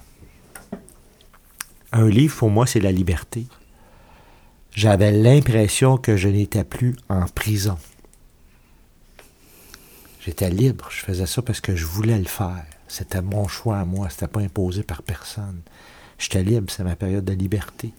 Un 1.91 2.09
livre, 2.09 2.35
pour 2.35 2.49
moi, 2.49 2.65
c'est 2.65 2.79
la 2.79 2.91
liberté. 2.91 3.45
J'avais 4.71 5.11
l'impression 5.11 5.97
que 5.97 6.17
je 6.17 6.27
n'étais 6.27 6.63
plus 6.63 6.95
en 7.07 7.25
prison. 7.25 7.77
J'étais 10.25 10.49
libre. 10.49 10.87
Je 10.89 11.03
faisais 11.03 11.25
ça 11.25 11.41
parce 11.41 11.59
que 11.59 11.75
je 11.75 11.85
voulais 11.85 12.17
le 12.17 12.25
faire. 12.25 12.65
C'était 12.87 13.21
mon 13.21 13.47
choix 13.47 13.79
à 13.79 13.85
moi. 13.85 14.09
C'était 14.09 14.27
pas 14.27 14.39
imposé 14.39 14.83
par 14.83 15.03
personne. 15.03 15.61
J'étais 16.17 16.43
libre. 16.43 16.71
C'est 16.71 16.83
ma 16.83 16.95
période 16.95 17.25
de 17.25 17.33
liberté. 17.33 17.91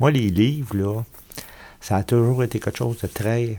Moi, 0.00 0.10
les 0.10 0.30
livres, 0.30 0.76
là, 0.76 1.02
ça 1.80 1.96
a 1.96 2.02
toujours 2.02 2.42
été 2.42 2.58
quelque 2.58 2.78
chose 2.78 2.98
de 2.98 3.06
très. 3.06 3.58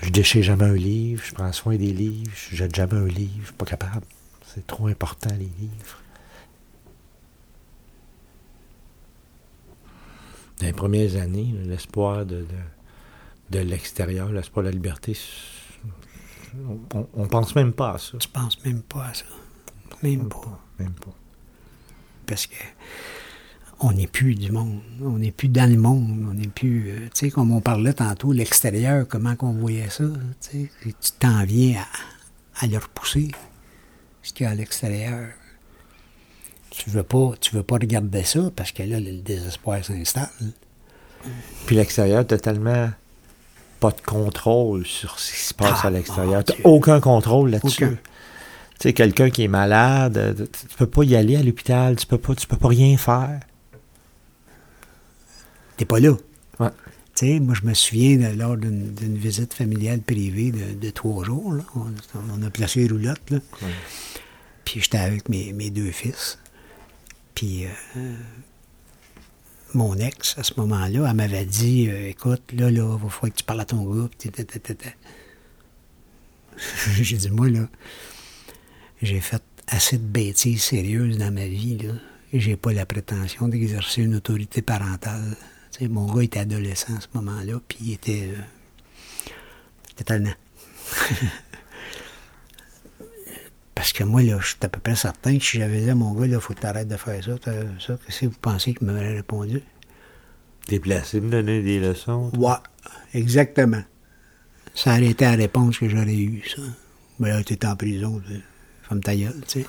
Je 0.00 0.10
déchire 0.10 0.44
jamais 0.44 0.66
un 0.66 0.74
livre. 0.74 1.24
Je 1.24 1.34
prends 1.34 1.52
soin 1.52 1.76
des 1.76 1.92
livres. 1.92 2.30
Je 2.34 2.54
jette 2.54 2.74
jamais 2.74 2.94
un 2.94 3.06
livre. 3.06 3.34
Je 3.40 3.46
suis 3.46 3.54
pas 3.54 3.66
capable. 3.66 4.06
C'est 4.54 4.66
trop 4.66 4.86
important, 4.86 5.30
les 5.30 5.50
livres. 5.58 5.98
Dans 10.60 10.66
les 10.66 10.72
premières 10.72 11.16
années, 11.16 11.54
l'espoir 11.64 12.26
de, 12.26 12.46
de 13.50 13.58
l'extérieur, 13.60 14.30
l'espoir 14.32 14.64
de 14.64 14.68
la 14.70 14.74
liberté, 14.74 15.14
c'est- 15.14 16.58
on, 16.94 17.06
on 17.14 17.26
pense 17.26 17.54
même 17.54 17.72
pas 17.72 17.92
à 17.94 17.98
ça. 17.98 18.16
Tu 18.18 18.28
penses 18.28 18.62
même 18.64 18.82
pas 18.82 19.06
à 19.06 19.14
ça. 19.14 19.24
Même 20.02 20.28
pas. 20.28 20.60
Même 20.78 20.92
pas. 20.92 21.14
Parce 22.26 22.46
que 22.46 22.54
on 23.80 23.92
n'est 23.92 24.06
plus 24.06 24.34
du 24.34 24.50
monde. 24.50 24.80
On 25.00 25.18
n'est 25.18 25.30
plus 25.30 25.48
dans 25.48 25.70
le 25.70 25.76
monde. 25.78 26.26
On 26.30 26.34
n'est 26.34 26.48
plus. 26.48 26.90
euh, 26.90 26.98
tu 27.14 27.26
sais, 27.26 27.30
comme 27.30 27.52
on 27.52 27.60
parlait 27.60 27.92
tantôt, 27.92 28.32
l'extérieur, 28.32 29.06
comment 29.06 29.36
qu'on 29.36 29.52
voyait 29.52 29.88
ça. 29.90 30.04
Tu 30.40 30.48
sais, 30.50 30.70
et 30.86 30.92
tu 31.00 31.10
t'en 31.18 31.44
viens 31.44 31.80
à, 32.60 32.64
à 32.64 32.66
le 32.66 32.78
repousser. 32.78 33.30
Ce 34.22 34.32
qu'il 34.32 34.44
y 34.44 34.46
a 34.48 34.52
à 34.52 34.54
l'extérieur. 34.54 35.28
Tu 36.70 36.90
veux 36.90 37.02
pas, 37.02 37.32
tu 37.40 37.54
veux 37.54 37.62
pas 37.62 37.76
regarder 37.76 38.24
ça 38.24 38.50
parce 38.54 38.72
que 38.72 38.82
là, 38.82 39.00
le 39.00 39.20
désespoir 39.20 39.84
s'installe. 39.84 40.28
Puis 41.66 41.76
l'extérieur, 41.76 42.26
t'as 42.26 42.38
tellement 42.38 42.90
pas 43.80 43.90
de 43.90 44.00
contrôle 44.00 44.86
sur 44.86 45.18
ce 45.18 45.32
qui 45.32 45.38
se 45.40 45.54
passe 45.54 45.80
Ah, 45.82 45.86
à 45.88 45.90
l'extérieur. 45.90 46.36
mon 46.38 46.42
T'as 46.42 46.54
Dieu. 46.54 46.62
aucun 46.64 47.00
contrôle 47.00 47.50
là-dessus. 47.50 47.86
Tu 47.88 47.96
sais, 48.88 48.92
quelqu'un 48.92 49.30
qui 49.30 49.42
est 49.44 49.48
malade, 49.48 50.16
euh, 50.18 50.34
tu 50.34 50.66
tu 50.68 50.76
peux 50.76 50.86
pas 50.86 51.02
y 51.04 51.16
aller 51.16 51.36
à 51.36 51.42
l'hôpital, 51.42 51.96
tu 51.96 52.06
peux 52.06 52.18
pas, 52.18 52.34
tu 52.34 52.46
peux 52.46 52.56
pas 52.56 52.68
rien 52.68 52.96
faire. 52.96 53.40
T'es 55.76 55.84
pas 55.84 56.00
là. 56.00 56.12
Ouais. 56.60 56.68
Tu 57.16 57.26
sais, 57.26 57.40
moi, 57.40 57.54
je 57.60 57.66
me 57.66 57.74
souviens, 57.74 58.16
de- 58.16 58.36
lors 58.38 58.56
d'une 58.56 59.16
visite 59.16 59.54
familiale 59.54 60.00
privée 60.00 60.52
de, 60.52 60.74
de 60.78 60.90
trois 60.90 61.24
jours, 61.24 61.52
là, 61.54 61.64
on, 61.74 61.86
on 62.38 62.42
a 62.46 62.50
placé 62.50 62.80
les 62.80 62.88
roulottes, 62.88 63.30
là. 63.30 63.38
Puis 64.64 64.80
j'étais 64.80 64.98
avec 64.98 65.28
mes, 65.28 65.52
mes 65.52 65.70
deux 65.70 65.90
fils. 65.90 66.38
Puis 67.34 67.64
euh, 67.96 68.14
mon 69.74 69.96
ex, 69.96 70.36
à 70.38 70.42
ce 70.42 70.54
moment-là, 70.58 71.06
elle 71.08 71.16
m'avait 71.16 71.44
dit 71.44 71.88
euh, 71.88 72.08
Écoute, 72.08 72.42
là, 72.52 72.70
là, 72.70 72.70
il 72.70 72.98
falloir 73.10 73.32
que 73.32 73.38
tu 73.38 73.44
parles 73.44 73.60
à 73.60 73.64
ton 73.64 73.84
ta. 74.74 74.84
J'ai 77.00 77.16
dit 77.16 77.30
Moi, 77.30 77.48
là, 77.50 77.68
j'ai 79.02 79.20
fait 79.20 79.42
assez 79.66 79.98
de 79.98 80.02
bêtises 80.02 80.62
sérieuses 80.62 81.18
dans 81.18 81.32
ma 81.32 81.46
vie, 81.46 81.78
j'ai 82.32 82.56
pas 82.56 82.72
la 82.72 82.84
prétention 82.84 83.48
d'exercer 83.48 84.02
une 84.02 84.16
autorité 84.16 84.60
parentale. 84.62 85.36
Mon 85.82 86.12
gars 86.12 86.22
était 86.22 86.40
adolescent 86.40 86.96
à 86.96 87.00
ce 87.00 87.06
moment-là, 87.14 87.60
puis 87.68 87.78
il 87.82 87.92
était. 87.92 88.30
euh, 88.32 89.32
était 89.92 90.04
tannant. 90.04 90.34
Parce 93.78 93.92
que 93.92 94.02
moi, 94.02 94.22
là, 94.22 94.40
je 94.40 94.48
suis 94.48 94.56
à 94.62 94.68
peu 94.68 94.80
près 94.80 94.96
certain 94.96 95.38
que 95.38 95.44
si 95.44 95.58
j'avais 95.58 95.80
dit 95.80 95.88
à 95.88 95.94
mon 95.94 96.12
gars, 96.12 96.26
là, 96.26 96.40
faut 96.40 96.52
que 96.52 96.58
tu 96.58 96.66
arrêtes 96.66 96.88
de 96.88 96.96
faire 96.96 97.22
ça, 97.22 97.36
ça, 97.78 97.96
qu'est-ce 98.04 98.20
que 98.22 98.26
vous 98.26 98.38
pensez 98.42 98.74
qu'il 98.74 98.88
m'aurait 98.88 99.14
répondu? 99.14 99.62
Déplacer, 100.66 101.20
me 101.20 101.30
donner 101.30 101.62
des 101.62 101.78
leçons. 101.78 102.32
Ouais, 102.36 102.56
exactement. 103.14 103.84
Ça 104.74 104.94
aurait 104.94 105.06
été 105.06 105.26
la 105.26 105.36
réponse 105.36 105.78
que 105.78 105.88
j'aurais 105.88 106.12
eue, 106.12 106.42
ça. 106.48 106.60
Mais 107.20 107.28
là, 107.28 107.40
t'es 107.44 107.64
en 107.64 107.76
prison. 107.76 108.20
Femme 108.82 109.00
ta 109.00 109.14
gueule, 109.14 109.40
tu 109.46 109.60
sais. 109.60 109.66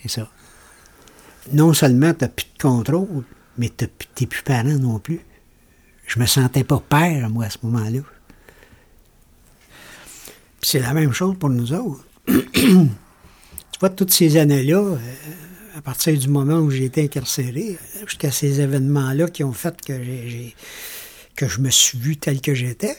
C'est 0.00 0.08
ça. 0.08 0.30
Non 1.52 1.74
seulement 1.74 2.14
t'as 2.14 2.28
plus 2.28 2.46
de 2.56 2.62
contrôle, 2.62 3.24
mais 3.58 3.68
t'es 3.68 4.26
plus 4.26 4.42
parent 4.44 4.64
non 4.64 4.98
plus. 4.98 5.20
Je 6.06 6.18
me 6.18 6.24
sentais 6.24 6.64
pas 6.64 6.80
père, 6.80 7.28
moi, 7.28 7.44
à 7.44 7.50
ce 7.50 7.58
moment-là. 7.64 8.00
C'est 10.62 10.80
la 10.80 10.94
même 10.94 11.12
chose 11.12 11.36
pour 11.38 11.50
nous 11.50 11.74
autres. 11.74 12.06
Tu 12.26 12.88
vois, 13.80 13.90
toutes 13.90 14.12
ces 14.12 14.36
années-là, 14.36 14.78
euh, 14.78 14.96
à 15.76 15.80
partir 15.82 16.16
du 16.18 16.28
moment 16.28 16.58
où 16.58 16.70
j'ai 16.70 16.84
été 16.84 17.02
incarcéré, 17.04 17.78
jusqu'à 18.06 18.30
ces 18.30 18.60
événements-là 18.60 19.28
qui 19.28 19.42
ont 19.44 19.52
fait 19.52 19.80
que 19.84 20.02
j'ai, 20.02 20.54
que 21.34 21.48
je 21.48 21.60
me 21.60 21.70
suis 21.70 21.98
vu 21.98 22.16
tel 22.16 22.40
que 22.40 22.54
j'étais, 22.54 22.96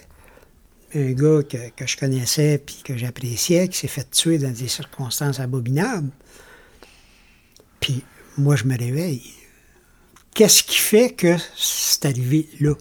un 0.95 1.11
gars 1.11 1.41
que, 1.43 1.69
que 1.76 1.88
je 1.88 1.97
connaissais 1.97 2.57
puis 2.63 2.82
que 2.84 2.97
j'appréciais, 2.97 3.67
qui 3.67 3.78
s'est 3.78 3.88
fait 3.88 4.09
tuer 4.11 4.38
dans 4.38 4.51
des 4.51 4.67
circonstances 4.67 5.39
abominables. 5.39 6.09
Puis 7.80 8.03
moi, 8.38 8.55
je 8.55 8.65
me 8.65 8.78
réveille. 8.78 9.24
Qu'est-ce 10.36 10.63
qui 10.63 10.78
fait 10.78 11.11
que 11.11 11.36
c'est 11.55 12.05
arrivé 12.05 12.47
là? 12.59 12.74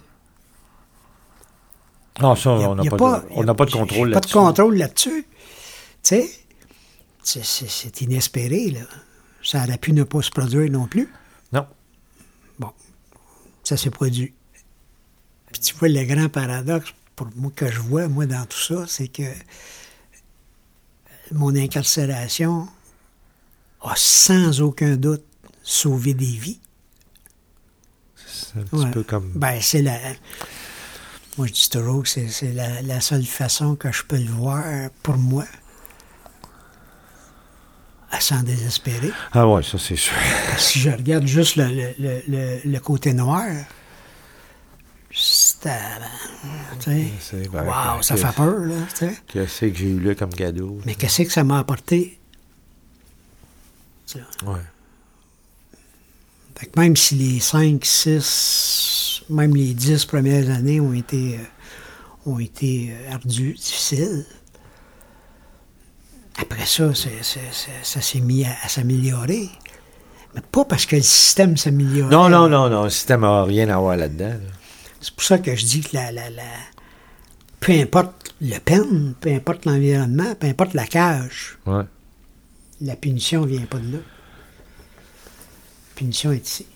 Non, 2.20 2.34
ça, 2.36 2.50
on 2.50 2.74
n'a 2.74 2.84
pas, 2.90 2.96
pas- 2.96 3.20
de- 3.20 3.70
contrôle 3.72 4.08
j'ai 4.08 4.14
Pas 4.14 4.20
de 4.20 4.26
là-dessus. 4.26 4.32
contrôle 4.34 4.76
là-dessus. 4.76 5.26
Tu 6.02 6.20
sais, 7.22 7.42
c'est- 7.68 8.00
inespéré, 8.00 8.70
là. 8.70 8.80
Ça 9.44 9.62
aurait 9.64 9.78
pu 9.78 9.92
ne 9.92 10.02
pas 10.04 10.22
se 10.22 10.30
produire 10.30 10.70
non 10.70 10.86
plus. 10.86 11.08
Non. 11.52 11.66
Bon, 12.58 12.72
ça 13.64 13.76
s'est 13.76 13.90
produit. 13.90 14.32
Puis 15.52 15.60
tu 15.60 15.74
vois, 15.74 15.88
le 15.88 16.04
grand 16.04 16.28
paradoxe, 16.28 16.92
pour 17.16 17.28
moi, 17.36 17.52
que 17.54 17.70
je 17.70 17.78
vois, 17.80 18.08
moi, 18.08 18.26
dans 18.26 18.46
tout 18.46 18.58
ça, 18.58 18.86
c'est 18.88 19.08
que 19.08 19.22
mon 21.32 21.54
incarcération 21.56 22.68
a 23.82 23.94
sans 23.96 24.60
aucun 24.60 24.96
doute 24.96 25.24
sauvé 25.62 26.14
des 26.14 26.24
vies. 26.26 26.60
C'est 28.16 28.58
un 28.58 28.62
petit 28.64 28.76
Ouais. 28.76 28.90
peu 28.90 29.02
comme. 29.02 29.30
Ben, 29.34 29.60
c'est 29.60 29.82
la. 29.82 29.98
Moi, 31.38 31.46
je 31.46 31.52
dis 31.52 31.68
toujours 31.70 32.02
que 32.02 32.08
c'est 32.08 32.28
c'est 32.28 32.52
la, 32.52 32.82
la 32.82 33.00
seule 33.00 33.24
façon 33.24 33.74
que 33.76 33.90
je 33.90 34.02
peux 34.04 34.18
le 34.18 34.30
voir 34.30 34.90
pour 35.02 35.16
moi. 35.16 35.46
À 38.14 38.20
s'en 38.20 38.42
désespérer. 38.42 39.10
Ah 39.32 39.48
ouais, 39.48 39.62
ça 39.62 39.78
c'est 39.78 39.96
sûr. 39.96 40.12
Si 40.58 40.78
je 40.80 40.90
regarde 40.90 41.26
juste 41.26 41.56
le, 41.56 41.92
le- 41.98 42.60
le- 42.64 42.78
côté 42.80 43.14
noir, 43.14 43.46
C'est 47.20 47.46
vrai 47.48 47.66
wow, 47.66 48.02
ça 48.02 48.16
fait 48.16 48.34
peur, 48.34 48.58
là. 48.60 48.74
Qu'est-ce 49.28 49.60
que 49.66 49.74
j'ai 49.74 49.88
eu 49.90 50.00
là 50.00 50.14
comme 50.14 50.32
cadeau? 50.34 50.78
Mais 50.84 50.94
qu'est-ce 50.94 51.22
que 51.22 51.32
ça 51.32 51.42
m'a 51.44 51.58
apporté? 51.58 52.18
Ouais. 54.46 54.60
Fait 56.56 56.66
que 56.66 56.78
même 56.80 56.96
si 56.96 57.14
les 57.14 57.40
5, 57.40 57.82
6, 57.84 59.22
même 59.30 59.54
les 59.56 59.72
10 59.74 60.04
premières 60.04 60.50
années 60.50 60.80
ont 60.80 60.92
été, 60.92 61.38
euh, 61.38 62.30
ont 62.30 62.38
été 62.38 62.92
euh, 62.92 63.12
ardues, 63.14 63.54
difficiles, 63.54 64.26
après 66.52 66.66
ça, 66.66 66.92
ça 67.82 68.00
s'est 68.00 68.20
mis 68.20 68.44
à, 68.44 68.50
à 68.62 68.68
s'améliorer. 68.68 69.48
Mais 70.34 70.40
pas 70.40 70.64
parce 70.64 70.86
que 70.86 70.96
le 70.96 71.02
système 71.02 71.56
s'améliorait. 71.56 72.10
Non, 72.10 72.28
non, 72.28 72.48
non, 72.48 72.68
non. 72.70 72.84
Le 72.84 72.90
système 72.90 73.20
n'a 73.22 73.44
rien 73.44 73.68
à 73.68 73.78
voir 73.78 73.96
là-dedans. 73.96 74.28
là. 74.28 74.50
C'est 75.00 75.14
pour 75.14 75.24
ça 75.24 75.38
que 75.38 75.54
je 75.54 75.64
dis 75.66 75.80
que 75.80 75.94
la, 75.96 76.12
la, 76.12 76.30
la- 76.30 76.42
peu 77.60 77.72
importe 77.72 78.34
le 78.40 78.58
peine, 78.58 79.14
peu 79.20 79.30
importe 79.32 79.66
l'environnement, 79.66 80.34
peu 80.38 80.46
importe 80.46 80.74
la 80.74 80.86
cage, 80.86 81.58
Ouais. 81.66 81.82
la 82.80 82.96
punition 82.96 83.44
vient 83.44 83.66
pas 83.66 83.78
de 83.78 83.92
là. 83.92 83.98
La 83.98 85.94
punition 85.96 86.32
est 86.32 86.48
ici. 86.48 86.66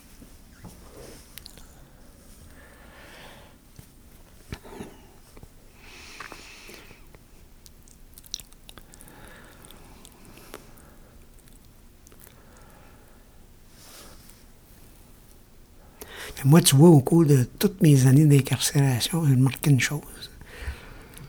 Moi, 16.44 16.60
tu 16.60 16.76
vois, 16.76 16.90
au 16.90 17.00
cours 17.00 17.24
de 17.24 17.46
toutes 17.58 17.80
mes 17.82 18.06
années 18.06 18.26
d'incarcération, 18.26 19.24
j'ai 19.26 19.34
remarqué 19.34 19.70
une 19.70 19.80
chose. 19.80 20.00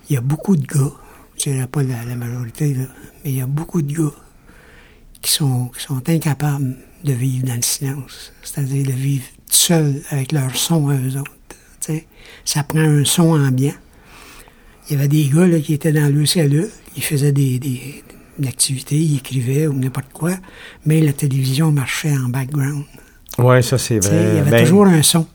Il 0.10 0.14
y 0.14 0.18
a 0.18 0.22
beaucoup 0.22 0.56
de 0.56 0.66
gars, 0.66 0.92
je 1.38 1.50
dirais 1.50 1.68
pas 1.68 1.82
la, 1.84 2.16
majorité, 2.16 2.74
là, 2.74 2.86
mais 3.24 3.32
il 3.32 3.38
y 3.38 3.42
a 3.42 3.48
beaucoup 3.48 3.82
de 3.82 3.94
gars 3.94 4.14
qui 5.22 5.32
sont, 5.32 5.68
qui 5.68 5.84
sont 5.84 6.10
incapables 6.10 6.78
de 7.04 7.14
vivre 7.14 7.46
dans 7.48 7.56
le 7.56 7.62
silence. 7.62 8.34
C'est-à-dire 8.44 8.86
de 8.86 8.92
vivre 8.92 9.26
seuls 9.50 10.02
avec 10.10 10.34
leur 10.34 10.56
son 10.56 10.90
à 10.90 10.96
eux 10.96 11.18
autres. 11.18 11.32
Ça 12.44 12.64
prend 12.64 12.80
un 12.80 13.06
son 13.06 13.40
ambiant. 13.40 13.74
Il 14.90 14.94
y 14.94 15.00
avait 15.00 15.08
des 15.08 15.30
gars 15.30 15.48
là, 15.48 15.60
qui 15.60 15.74
étaient 15.74 15.94
dans 15.94 16.14
le 16.14 16.26
cellule, 16.26 16.70
ils 16.98 17.04
faisaient 17.04 17.32
des, 17.32 17.60
des, 17.60 18.04
des 18.38 18.48
activités, 18.48 18.98
ils 18.98 19.18
écrivaient 19.18 19.68
ou 19.68 19.74
n'importe 19.74 20.12
quoi, 20.12 20.34
mais 20.86 21.00
la 21.00 21.14
télévision 21.14 21.72
marchait 21.72 22.16
en 22.16 22.28
background. 22.30 22.84
Ouais, 23.38 23.62
ça 23.62 23.78
c'est 23.78 24.00
vrai. 24.00 24.30
il 24.32 24.36
y 24.36 24.40
avait 24.40 24.52
Ben, 24.52 24.64
toujours 24.66 24.86
un 24.88 25.02
son. 25.04 25.28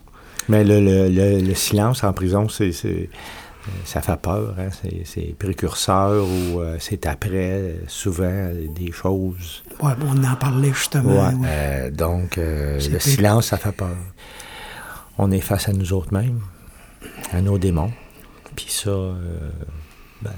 Mais 0.49 0.63
le, 0.63 0.79
le, 0.81 1.09
le, 1.09 1.39
le 1.41 1.55
silence 1.55 2.03
en 2.03 2.11
prison, 2.11 2.49
c'est, 2.49 2.71
euh, 2.85 3.05
ça 3.85 4.01
fait 4.01 4.17
peur. 4.21 4.55
Hein? 4.59 4.67
C'est, 5.05 5.35
précurseur 5.39 6.25
ou 6.25 6.59
euh, 6.59 6.75
c'est 6.79 7.05
après, 7.05 7.75
souvent, 7.87 8.49
des 8.75 8.91
choses. 8.91 9.63
Ouais, 9.81 9.95
bon, 9.95 10.07
on 10.17 10.23
en 10.25 10.35
parlait 10.35 10.73
justement. 10.73 11.09
Ouais, 11.29 11.33
ouais. 11.33 11.47
euh, 11.47 11.91
donc, 11.91 12.37
euh, 12.37 12.77
le 12.91 12.99
silence, 12.99 13.47
ça 13.47 13.57
fait 13.57 13.71
peur. 13.71 13.95
On 15.17 15.31
est 15.31 15.39
face 15.41 15.69
à 15.69 15.73
nous 15.73 15.93
autres 15.93 16.13
mêmes, 16.13 16.41
à 17.31 17.39
nos 17.41 17.57
démons. 17.57 17.91
Puis 18.55 18.67
ça, 18.69 18.91
ben, 20.21 20.31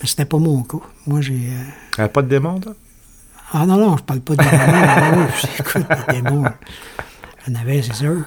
Mais 0.00 0.08
c'était 0.08 0.24
pas 0.24 0.38
mon 0.38 0.62
cas. 0.62 0.78
Moi, 1.06 1.20
j'ai. 1.20 1.48
euh, 1.98 2.08
pas 2.08 2.22
de 2.22 2.28
démons, 2.28 2.58
toi? 2.60 2.74
Ah 3.52 3.66
non, 3.66 3.76
non, 3.76 3.96
je 3.96 4.02
parle 4.02 4.20
pas 4.20 4.34
des 4.36 4.44
démons. 4.44 4.58
Ah 4.58 5.12
oui, 5.16 5.48
Écoute, 5.58 5.86
des 6.08 6.22
démons. 6.22 6.44
J'en 7.46 7.54
avais, 7.56 7.82
c'est 7.82 7.94
sûr. 7.94 8.24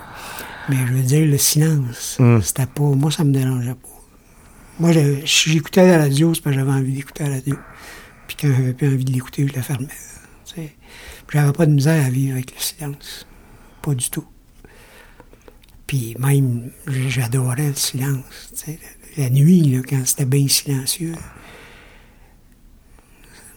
Mais 0.70 0.78
je 0.88 0.94
veux 0.94 1.02
dire, 1.02 1.26
le 1.28 1.38
silence, 1.38 2.18
Mm. 2.20 2.42
c'était 2.42 2.66
pas. 2.66 2.84
Moi, 2.84 3.12
ça 3.12 3.24
me 3.24 3.32
dérangeait 3.32 3.74
pas. 3.76 3.90
Moi, 4.80 4.92
j'écoutais 5.24 5.88
la 5.88 6.00
radio, 6.04 6.34
c'est 6.34 6.42
parce 6.42 6.56
que 6.56 6.60
j'avais 6.62 6.72
envie 6.72 6.94
d'écouter 6.94 7.24
la 7.24 7.30
radio. 7.36 7.56
Puis 8.28 8.38
quand 8.40 8.48
j'avais 8.56 8.74
plus 8.74 8.88
envie 8.88 9.06
de 9.06 9.12
l'écouter, 9.14 9.48
je 9.48 9.54
la 9.54 9.62
fermais. 9.64 9.88
J'avais 11.34 11.52
pas 11.54 11.66
de 11.66 11.72
misère 11.72 12.06
à 12.06 12.10
vivre 12.10 12.34
avec 12.36 12.54
le 12.54 12.60
silence. 12.62 13.26
Pas 13.82 13.94
du 13.96 14.10
tout. 14.10 14.26
Puis 15.88 16.16
même, 16.20 16.72
j'adorais 16.88 17.68
le 17.70 17.74
silence. 17.74 18.66
La 19.18 19.30
nuit, 19.30 19.62
là, 19.64 19.82
quand 19.88 20.02
c'était 20.06 20.26
bien 20.26 20.48
silencieux, 20.48 21.14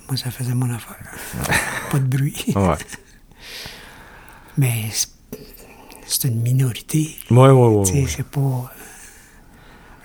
moi, 0.09 0.17
ça 0.17 0.31
faisait 0.31 0.55
mon 0.55 0.71
affaire. 0.75 0.97
pas 1.91 1.99
de 1.99 2.05
bruit. 2.05 2.45
Ouais. 2.55 2.75
Mais 4.57 4.85
c'est- 4.93 5.09
une 6.29 6.41
minorité. 6.41 7.17
Ouais, 7.31 7.49
ouais, 7.51 7.53
ouais. 7.69 7.85
Tu 7.85 7.93
sais, 7.93 8.01
ouais. 8.03 8.07
c'est 8.09 8.27
pas. 8.27 8.41
euh, 8.41 8.63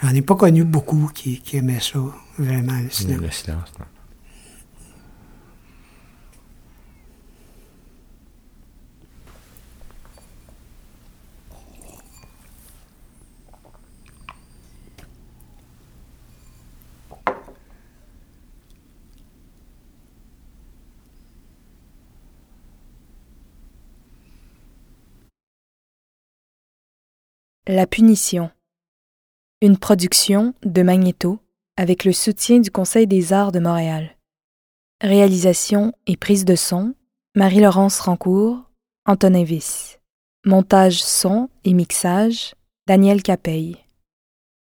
J'en 0.04 0.10
ai 0.14 0.22
pas 0.22 0.36
connu 0.36 0.64
beaucoup 0.66 1.10
qui, 1.14 1.40
qui 1.42 1.58
aimaient 1.58 1.80
ça, 1.80 2.00
vraiment, 2.38 2.78
le 2.80 2.90
silence. 2.90 3.22
Le 3.22 3.32
silence, 3.32 3.72
non. 3.80 3.86
La 27.70 27.88
punition. 27.88 28.52
Une 29.62 29.78
production 29.78 30.54
de 30.64 30.82
Magnéto 30.82 31.40
avec 31.78 32.04
le 32.04 32.12
soutien 32.12 32.60
du 32.60 32.70
Conseil 32.70 33.08
des 33.08 33.32
arts 33.32 33.54
de 33.54 33.62
Montréal. 33.62 34.18
Réalisation 35.00 35.94
et 36.06 36.18
prise 36.18 36.44
de 36.44 36.56
son 36.56 36.94
Marie-Laurence 37.36 38.02
Rancourt, 38.02 38.70
Antonin 39.06 39.46
Viss. 39.46 40.02
Montage 40.46 41.02
son 41.02 41.50
et 41.64 41.72
mixage 41.72 42.54
Daniel 42.86 43.24
Capeille. 43.24 43.83